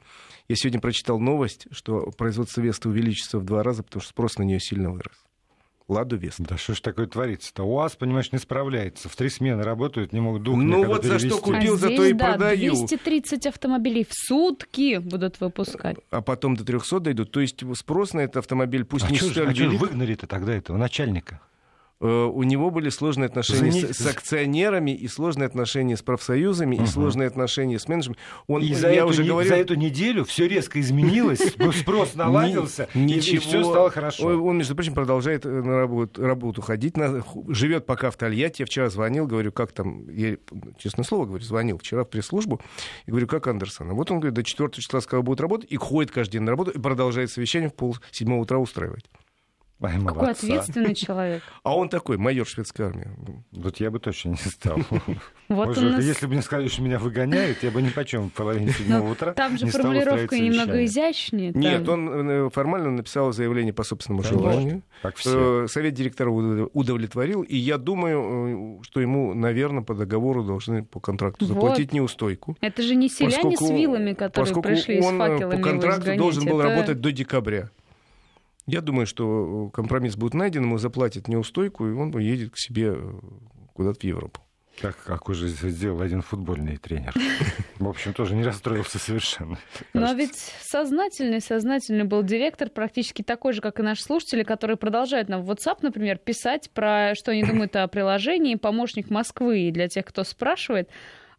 Я 0.47 0.55
сегодня 0.55 0.79
прочитал 0.79 1.19
новость, 1.19 1.67
что 1.71 2.11
производство 2.17 2.61
Весты 2.61 2.89
увеличится 2.89 3.39
в 3.39 3.43
два 3.43 3.63
раза, 3.63 3.83
потому 3.83 4.01
что 4.01 4.09
спрос 4.09 4.37
на 4.37 4.43
нее 4.43 4.59
сильно 4.59 4.91
вырос. 4.91 5.25
Ладу 5.87 6.17
Веста. 6.17 6.43
Да 6.43 6.57
что 6.57 6.73
ж 6.73 6.81
такое 6.81 7.05
творится-то? 7.05 7.63
УАЗ, 7.63 7.95
понимаешь, 7.95 8.31
не 8.31 8.39
справляется. 8.39 9.07
В 9.07 9.15
три 9.15 9.29
смены 9.29 9.61
работают, 9.61 10.13
не 10.13 10.19
могут 10.19 10.41
дух 10.41 10.57
Ну 10.57 10.83
вот 10.83 11.03
перевести. 11.03 11.29
за 11.29 11.35
что 11.35 11.43
купил, 11.43 11.75
а 11.75 11.77
зато 11.77 11.93
здесь, 11.95 12.09
и 12.09 12.13
да, 12.13 12.31
продаю. 12.31 12.71
230 12.73 13.45
автомобилей 13.45 14.03
в 14.03 14.13
сутки 14.13 14.97
будут 14.97 15.39
выпускать. 15.39 15.97
А 16.09 16.21
потом 16.21 16.55
до 16.55 16.65
300 16.65 16.99
дойдут. 17.01 17.31
То 17.31 17.39
есть 17.39 17.63
спрос 17.77 18.13
на 18.13 18.21
этот 18.21 18.37
автомобиль 18.37 18.83
пусть 18.83 19.05
а 19.05 19.11
не 19.11 19.17
столь 19.17 19.49
А 19.49 19.53
что 19.53 19.69
выгнали-то 19.69 20.25
тогда 20.25 20.55
этого 20.55 20.77
начальника? 20.77 21.39
Э, 22.05 22.25
у 22.25 22.43
него 22.43 22.69
были 22.69 22.89
сложные 22.89 23.27
отношения 23.27 23.69
Извините. 23.69 23.93
с, 23.93 23.97
с 23.97 24.05
акционерами 24.05 24.91
и 24.91 25.07
сложные 25.07 25.47
отношения 25.47 25.97
с 25.97 26.03
профсоюзами 26.03 26.75
угу. 26.75 26.83
и 26.83 26.87
сложные 26.87 27.27
отношения 27.27 27.79
с 27.79 27.87
менеджером. 27.87 28.17
Он, 28.47 28.61
и 28.61 28.73
за, 28.73 28.89
я 28.89 28.97
эту, 28.97 29.07
уже 29.07 29.23
не, 29.23 29.29
говорил... 29.29 29.49
за 29.49 29.55
эту 29.55 29.75
неделю 29.75 30.23
все 30.25 30.47
резко 30.47 30.79
изменилось, 30.79 31.39
спрос 31.79 32.15
наладился, 32.15 32.87
и 32.93 33.19
все 33.19 33.63
стало 33.63 33.89
хорошо. 33.89 34.27
Он, 34.27 34.57
между 34.57 34.75
прочим, 34.75 34.93
продолжает 34.93 35.45
э, 35.45 35.49
на 35.49 35.77
работу, 35.77 36.21
работу 36.21 36.61
ходить, 36.61 36.95
живет 37.47 37.85
пока 37.85 38.11
в 38.11 38.17
Тольятти. 38.17 38.61
Я 38.61 38.65
вчера 38.67 38.89
звонил, 38.89 39.25
говорю, 39.25 39.51
как 39.51 39.71
там, 39.71 40.07
я, 40.09 40.37
честное 40.77 41.03
слово 41.03 41.25
говорю, 41.25 41.43
звонил 41.43 41.77
вчера 41.79 42.03
в 42.03 42.09
пресс-службу, 42.09 42.61
и 43.05 43.11
говорю, 43.11 43.27
как 43.27 43.47
Андерсон. 43.47 43.93
Вот 43.93 44.11
он 44.11 44.19
говорит, 44.19 44.35
до 44.35 44.43
4 44.43 44.69
числа 44.71 45.01
сказал, 45.01 45.23
будет 45.23 45.41
работать, 45.41 45.71
и 45.71 45.77
ходит 45.77 46.11
каждый 46.11 46.33
день 46.33 46.43
на 46.43 46.51
работу, 46.51 46.71
и 46.71 46.79
продолжает 46.79 47.31
совещание 47.31 47.69
в 47.69 47.73
пол 47.73 47.97
седьмого 48.11 48.41
утра 48.41 48.59
устраивать. 48.59 49.05
Ай, 49.81 49.99
Какой 50.03 50.31
ответственный 50.31 50.95
человек. 50.95 51.43
А 51.63 51.75
он 51.75 51.89
такой, 51.89 52.17
майор 52.17 52.47
шведской 52.47 52.87
армии. 52.87 53.07
Вот 53.51 53.77
я 53.77 53.91
бы 53.91 53.99
точно 53.99 54.29
не 54.29 54.37
стал. 54.37 54.79
Вот 55.47 55.77
нас... 55.77 56.03
Если 56.03 56.25
бы 56.25 56.33
мне 56.33 56.41
сказали, 56.41 56.67
что 56.69 56.81
меня 56.81 56.97
выгоняют, 56.97 57.61
я 57.61 57.69
бы 57.69 57.79
ни 57.79 57.89
почем 57.89 58.31
в 58.31 58.33
половине 58.33 58.71
седьмого 58.71 59.03
ну, 59.03 59.11
утра 59.11 59.31
Там 59.33 59.59
же 59.59 59.67
формулировка 59.67 60.39
немного 60.39 60.83
изящнее. 60.85 61.51
Нет, 61.53 61.87
он 61.87 62.29
э, 62.29 62.49
формально 62.49 62.89
написал 62.89 63.31
заявление 63.31 63.71
по 63.71 63.83
собственному 63.83 64.23
желанию. 64.23 64.81
Как 65.03 65.17
все. 65.17 65.65
Э, 65.65 65.67
совет 65.67 65.93
директоров 65.93 66.69
удовлетворил, 66.73 67.43
и 67.43 67.55
я 67.55 67.77
думаю, 67.77 68.79
э, 68.79 68.83
что 68.85 69.01
ему, 69.01 69.35
наверное, 69.35 69.83
по 69.83 69.93
договору 69.93 70.43
должны 70.43 70.83
по 70.83 70.99
контракту 70.99 71.45
заплатить 71.45 71.93
неустойку. 71.93 72.57
Это 72.61 72.81
же 72.81 72.95
не 72.95 73.07
селяне 73.07 73.55
с 73.55 73.69
вилами, 73.69 74.13
которые 74.13 74.63
пришли 74.63 74.99
с 74.99 75.05
факелами 75.05 75.43
он 75.43 75.51
по 75.51 75.57
контракту 75.69 76.17
должен 76.17 76.45
был 76.45 76.59
работать 76.59 77.01
до 77.01 77.11
декабря. 77.11 77.69
Я 78.67 78.81
думаю, 78.81 79.05
что 79.05 79.69
компромисс 79.69 80.15
будет 80.15 80.33
найден, 80.33 80.63
ему 80.63 80.77
заплатят 80.77 81.27
неустойку, 81.27 81.87
и 81.87 81.93
он 81.93 82.13
уедет 82.15 82.51
к 82.51 82.57
себе 82.57 82.93
э, 82.95 83.13
куда-то 83.73 83.99
в 83.99 84.03
Европу. 84.03 84.41
Как, 84.81 84.97
как 85.03 85.29
уже 85.29 85.47
сделал 85.47 86.01
один 86.01 86.21
футбольный 86.21 86.77
тренер. 86.77 87.13
В 87.79 87.87
общем, 87.87 88.13
тоже 88.13 88.35
не 88.35 88.43
расстроился 88.43 88.99
совершенно. 88.99 89.57
Но 89.93 90.11
ведь 90.13 90.35
сознательный, 90.61 91.39
сознательный 91.39 92.03
был 92.03 92.23
директор, 92.23 92.69
практически 92.69 93.21
такой 93.21 93.53
же, 93.53 93.61
как 93.61 93.79
и 93.79 93.83
наши 93.83 94.03
слушатели, 94.03 94.43
которые 94.43 94.75
продолжают 94.75 95.29
нам 95.29 95.43
в 95.43 95.51
WhatsApp, 95.51 95.77
например, 95.81 96.17
писать 96.17 96.69
про 96.71 97.13
что 97.15 97.31
они 97.31 97.43
думают 97.43 97.75
о 97.75 97.87
приложении 97.87 98.55
«Помощник 98.55 99.09
Москвы». 99.09 99.59
И 99.61 99.71
для 99.71 99.87
тех, 99.87 100.03
кто 100.05 100.23
спрашивает, 100.23 100.89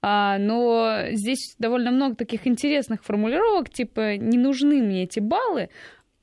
а, 0.00 0.38
но 0.38 1.08
здесь 1.10 1.56
довольно 1.58 1.90
много 1.90 2.16
таких 2.16 2.46
интересных 2.46 3.04
формулировок, 3.04 3.70
типа 3.70 4.16
«не 4.16 4.38
нужны 4.38 4.82
мне 4.82 5.04
эти 5.04 5.20
баллы», 5.20 5.68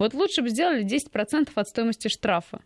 вот 0.04 0.14
лучше 0.14 0.42
бы 0.42 0.50
сделали 0.50 0.86
10% 0.86 1.50
от 1.56 1.68
стоимости 1.68 2.10
штрафа. 2.10 2.60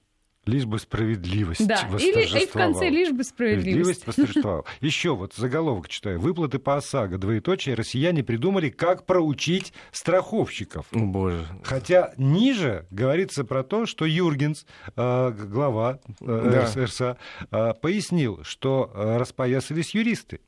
Лишь 0.48 0.66
бы 0.66 0.80
справедливость 0.80 1.68
Да, 1.68 1.88
или 2.00 2.44
и 2.44 2.48
в 2.48 2.54
конце 2.54 2.90
лишь 2.90 3.12
бы 3.12 3.24
справедливость. 3.26 4.02
Справедливость 4.02 4.66
Еще 4.82 5.14
вот 5.14 5.34
заголовок 5.34 5.90
читаю. 5.90 6.20
Выплаты 6.20 6.58
по 6.58 6.78
ОСАГО, 6.78 7.18
двоеточие, 7.18 7.76
россияне 7.76 8.24
придумали, 8.24 8.70
как 8.70 9.06
проучить 9.06 9.74
страховщиков. 9.92 10.86
О, 10.94 11.00
боже. 11.00 11.46
Хотя 11.64 12.14
ниже 12.18 12.88
говорится 12.92 13.44
про 13.44 13.64
то, 13.64 13.86
что 13.86 14.06
Юргенс, 14.06 14.66
э, 14.96 15.32
глава 15.32 16.00
э, 16.22 16.70
да. 16.76 16.86
РСА, 16.86 17.18
э, 17.52 17.74
пояснил, 17.82 18.40
что 18.44 18.90
распоясались 18.96 19.94
юристы. 19.94 20.40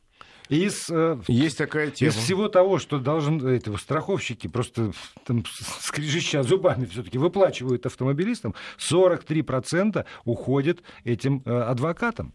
Из, 0.50 0.90
э, 0.90 1.20
Есть 1.28 1.60
такая 1.60 1.92
тема. 1.92 2.10
Из 2.10 2.16
всего 2.16 2.48
того, 2.48 2.80
что 2.80 2.98
должен 2.98 3.46
этого 3.46 3.78
страховщики 3.78 4.48
просто 4.48 4.92
там, 5.26 5.44
скрежеща 5.46 6.42
зубами 6.42 6.86
все-таки 6.86 7.20
выплачивают 7.20 7.86
автомобилистам, 7.86 8.56
43% 8.80 10.06
уходит 10.26 10.82
этим 11.04 11.44
э, 11.46 11.52
адвокатам. 11.52 12.34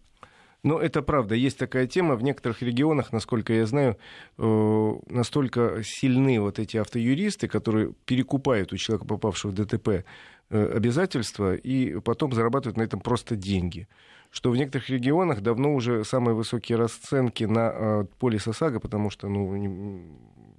Ну, 0.63 0.79
это 0.79 1.03
правда. 1.03 1.35
Есть 1.35 1.59
такая 1.59 1.87
тема. 1.87 2.15
В 2.15 2.23
некоторых 2.23 2.63
регионах, 2.63 3.13
насколько 3.13 3.53
я 3.53 3.67
знаю, 3.67 3.99
э, 4.39 4.93
настолько 5.09 5.83
сильны 5.85 6.41
вот 6.41 6.61
эти 6.61 6.77
автоюристы, 6.77 7.49
которые 7.49 7.93
перекупают 8.07 8.73
у 8.73 8.77
человека, 8.77 9.07
попавшего 9.07 9.51
в 9.51 9.55
ДТП, 9.55 10.05
обязательства 10.51 11.55
и 11.55 11.99
потом 12.01 12.33
зарабатывают 12.33 12.77
на 12.77 12.83
этом 12.83 13.01
просто 13.01 13.35
деньги 13.35 13.89
что 14.35 14.51
в 14.51 14.57
некоторых 14.57 14.91
регионах 14.91 15.43
давно 15.43 15.73
уже 15.73 16.05
самые 16.05 16.35
высокие 16.35 16.77
расценки 16.77 17.45
на 17.45 17.73
э, 17.73 18.05
полис 18.19 18.49
ОСАГО, 18.49 18.81
потому 18.81 19.09
что 19.09 19.29
ну, 19.29 19.57
не, 19.57 20.03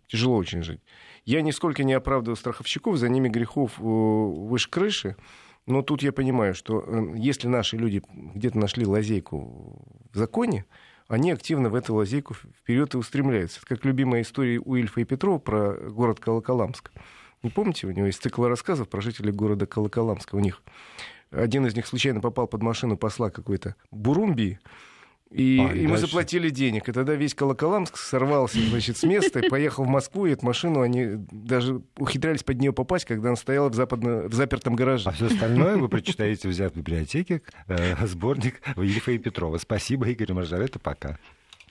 тяжело 0.08 0.38
очень 0.38 0.64
жить. 0.64 0.80
Я 1.26 1.42
нисколько 1.42 1.84
не 1.84 1.92
оправдываю 1.92 2.38
страховщиков, 2.38 2.96
за 2.96 3.10
ними 3.10 3.28
грехов 3.28 3.74
э, 3.78 3.84
выше 3.84 4.70
крыши. 4.70 5.18
Но 5.66 5.82
тут 5.82 6.04
я 6.04 6.14
понимаю, 6.14 6.56
что 6.56 6.86
э, 6.88 7.16
если 7.18 7.50
наши 7.50 7.76
люди 7.76 8.02
где-то 8.08 8.58
нашли 8.58 8.86
лазейку 8.86 9.86
в 10.14 10.18
законе, 10.18 10.64
они 11.10 11.32
активно 11.32 11.68
в 11.70 11.76
эту 11.76 11.96
лазейку 11.96 12.34
вперед 12.34 12.94
и 12.94 12.98
устремляются. 12.98 13.60
Это 13.60 13.76
как 13.76 13.84
любимая 13.84 14.22
история 14.22 14.58
у 14.58 14.76
Ильфа 14.76 15.02
и 15.02 15.04
Петрова 15.04 15.38
про 15.38 15.74
город 15.74 16.22
Колоколамск. 16.22 16.92
Не 17.44 17.50
помните, 17.50 17.88
у 17.88 17.92
него 17.92 18.06
есть 18.06 18.22
цикл 18.22 18.46
рассказов 18.46 18.88
про 18.88 19.02
жителей 19.02 19.34
города 19.34 19.66
Колоколамска. 19.66 20.36
У 20.36 20.40
них 20.40 20.64
один 21.36 21.66
из 21.66 21.76
них 21.76 21.88
случайно 21.88 22.22
попал 22.22 22.48
под 22.48 22.64
машину 22.64 22.98
посла 22.98 23.30
какой-то 23.30 23.76
Бурумбии, 23.92 24.60
и 25.32 25.60
а, 25.60 25.74
ему 25.74 25.90
дальше. 25.90 26.06
заплатили 26.06 26.50
денег. 26.50 26.88
И 26.88 26.92
тогда 26.92 27.16
весь 27.16 27.34
Колоколамск 27.34 27.98
сорвался 27.98 28.60
значит, 28.70 28.98
с 28.98 29.04
места 29.04 29.40
и 29.40 29.50
поехал 29.50 29.84
в 29.84 29.88
Москву. 29.88 30.26
И 30.28 30.32
эту 30.32 30.46
машину 30.46 30.82
они 30.82 31.26
даже 31.32 31.82
ухитрялись 31.98 32.44
под 32.44 32.62
нее 32.62 32.72
попасть, 32.72 33.06
когда 33.06 33.30
она 33.30 33.36
стояла 33.36 33.70
в, 33.70 33.74
западно, 33.74 34.30
в 34.30 34.34
запертом 34.34 34.76
гараже. 34.76 35.10
А 35.10 35.12
все 35.12 35.26
остальное 35.26 35.78
вы 35.78 35.90
прочитаете 35.90 36.48
взять 36.48 36.74
в 36.74 36.78
библиотеке. 36.78 37.42
Э, 37.68 38.06
сборник 38.06 38.62
Ильфа 38.78 39.12
и 39.12 39.18
Петрова. 39.18 39.58
Спасибо, 39.58 40.08
Игорь 40.08 40.32
Маржарета. 40.32 40.80
Пока. 40.80 41.18